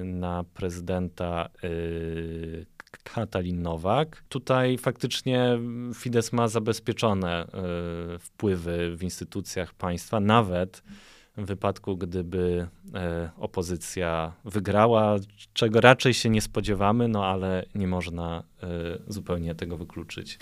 y, 0.00 0.04
na 0.04 0.44
prezydenta 0.54 1.48
y, 1.64 2.66
Katalin 2.98 3.62
Nowak. 3.62 4.22
Tutaj 4.28 4.78
faktycznie 4.78 5.58
Fidesz 5.94 6.32
ma 6.32 6.48
zabezpieczone 6.48 7.46
y, 7.46 8.18
wpływy 8.18 8.96
w 8.96 9.02
instytucjach 9.02 9.74
państwa, 9.74 10.20
nawet 10.20 10.82
w 11.36 11.46
wypadku, 11.46 11.96
gdyby 11.96 12.68
y, 12.86 12.90
opozycja 13.38 14.32
wygrała, 14.44 15.16
czego 15.52 15.80
raczej 15.80 16.14
się 16.14 16.30
nie 16.30 16.40
spodziewamy, 16.40 17.08
no 17.08 17.26
ale 17.26 17.64
nie 17.74 17.86
można 17.86 18.42
y, 18.42 19.12
zupełnie 19.12 19.54
tego 19.54 19.76
wykluczyć. 19.76 20.38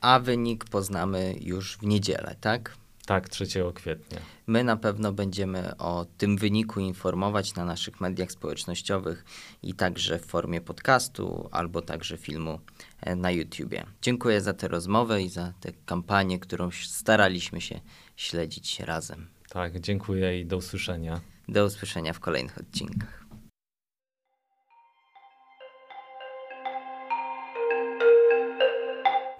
A 0.00 0.20
wynik 0.20 0.64
poznamy 0.64 1.34
już 1.40 1.76
w 1.76 1.82
niedzielę, 1.82 2.36
tak? 2.40 2.76
Tak, 3.06 3.28
3 3.28 3.46
kwietnia. 3.74 4.18
My 4.46 4.64
na 4.64 4.76
pewno 4.76 5.12
będziemy 5.12 5.76
o 5.76 6.06
tym 6.18 6.36
wyniku 6.36 6.80
informować 6.80 7.54
na 7.54 7.64
naszych 7.64 8.00
mediach 8.00 8.32
społecznościowych 8.32 9.24
i 9.62 9.74
także 9.74 10.18
w 10.18 10.26
formie 10.26 10.60
podcastu 10.60 11.48
albo 11.52 11.82
także 11.82 12.16
filmu 12.16 12.60
e, 13.00 13.16
na 13.16 13.30
YouTubie. 13.30 13.84
Dziękuję 14.02 14.40
za 14.40 14.54
tę 14.54 14.68
rozmowę 14.68 15.22
i 15.22 15.28
za 15.28 15.52
tę 15.60 15.72
kampanię, 15.86 16.38
którą 16.38 16.70
staraliśmy 16.70 17.60
się 17.60 17.80
śledzić 18.16 18.80
razem. 18.80 19.26
Tak, 19.48 19.80
dziękuję 19.80 20.40
i 20.40 20.46
do 20.46 20.56
usłyszenia. 20.56 21.20
Do 21.48 21.64
usłyszenia 21.64 22.12
w 22.12 22.20
kolejnych 22.20 22.58
odcinkach. 22.58 23.23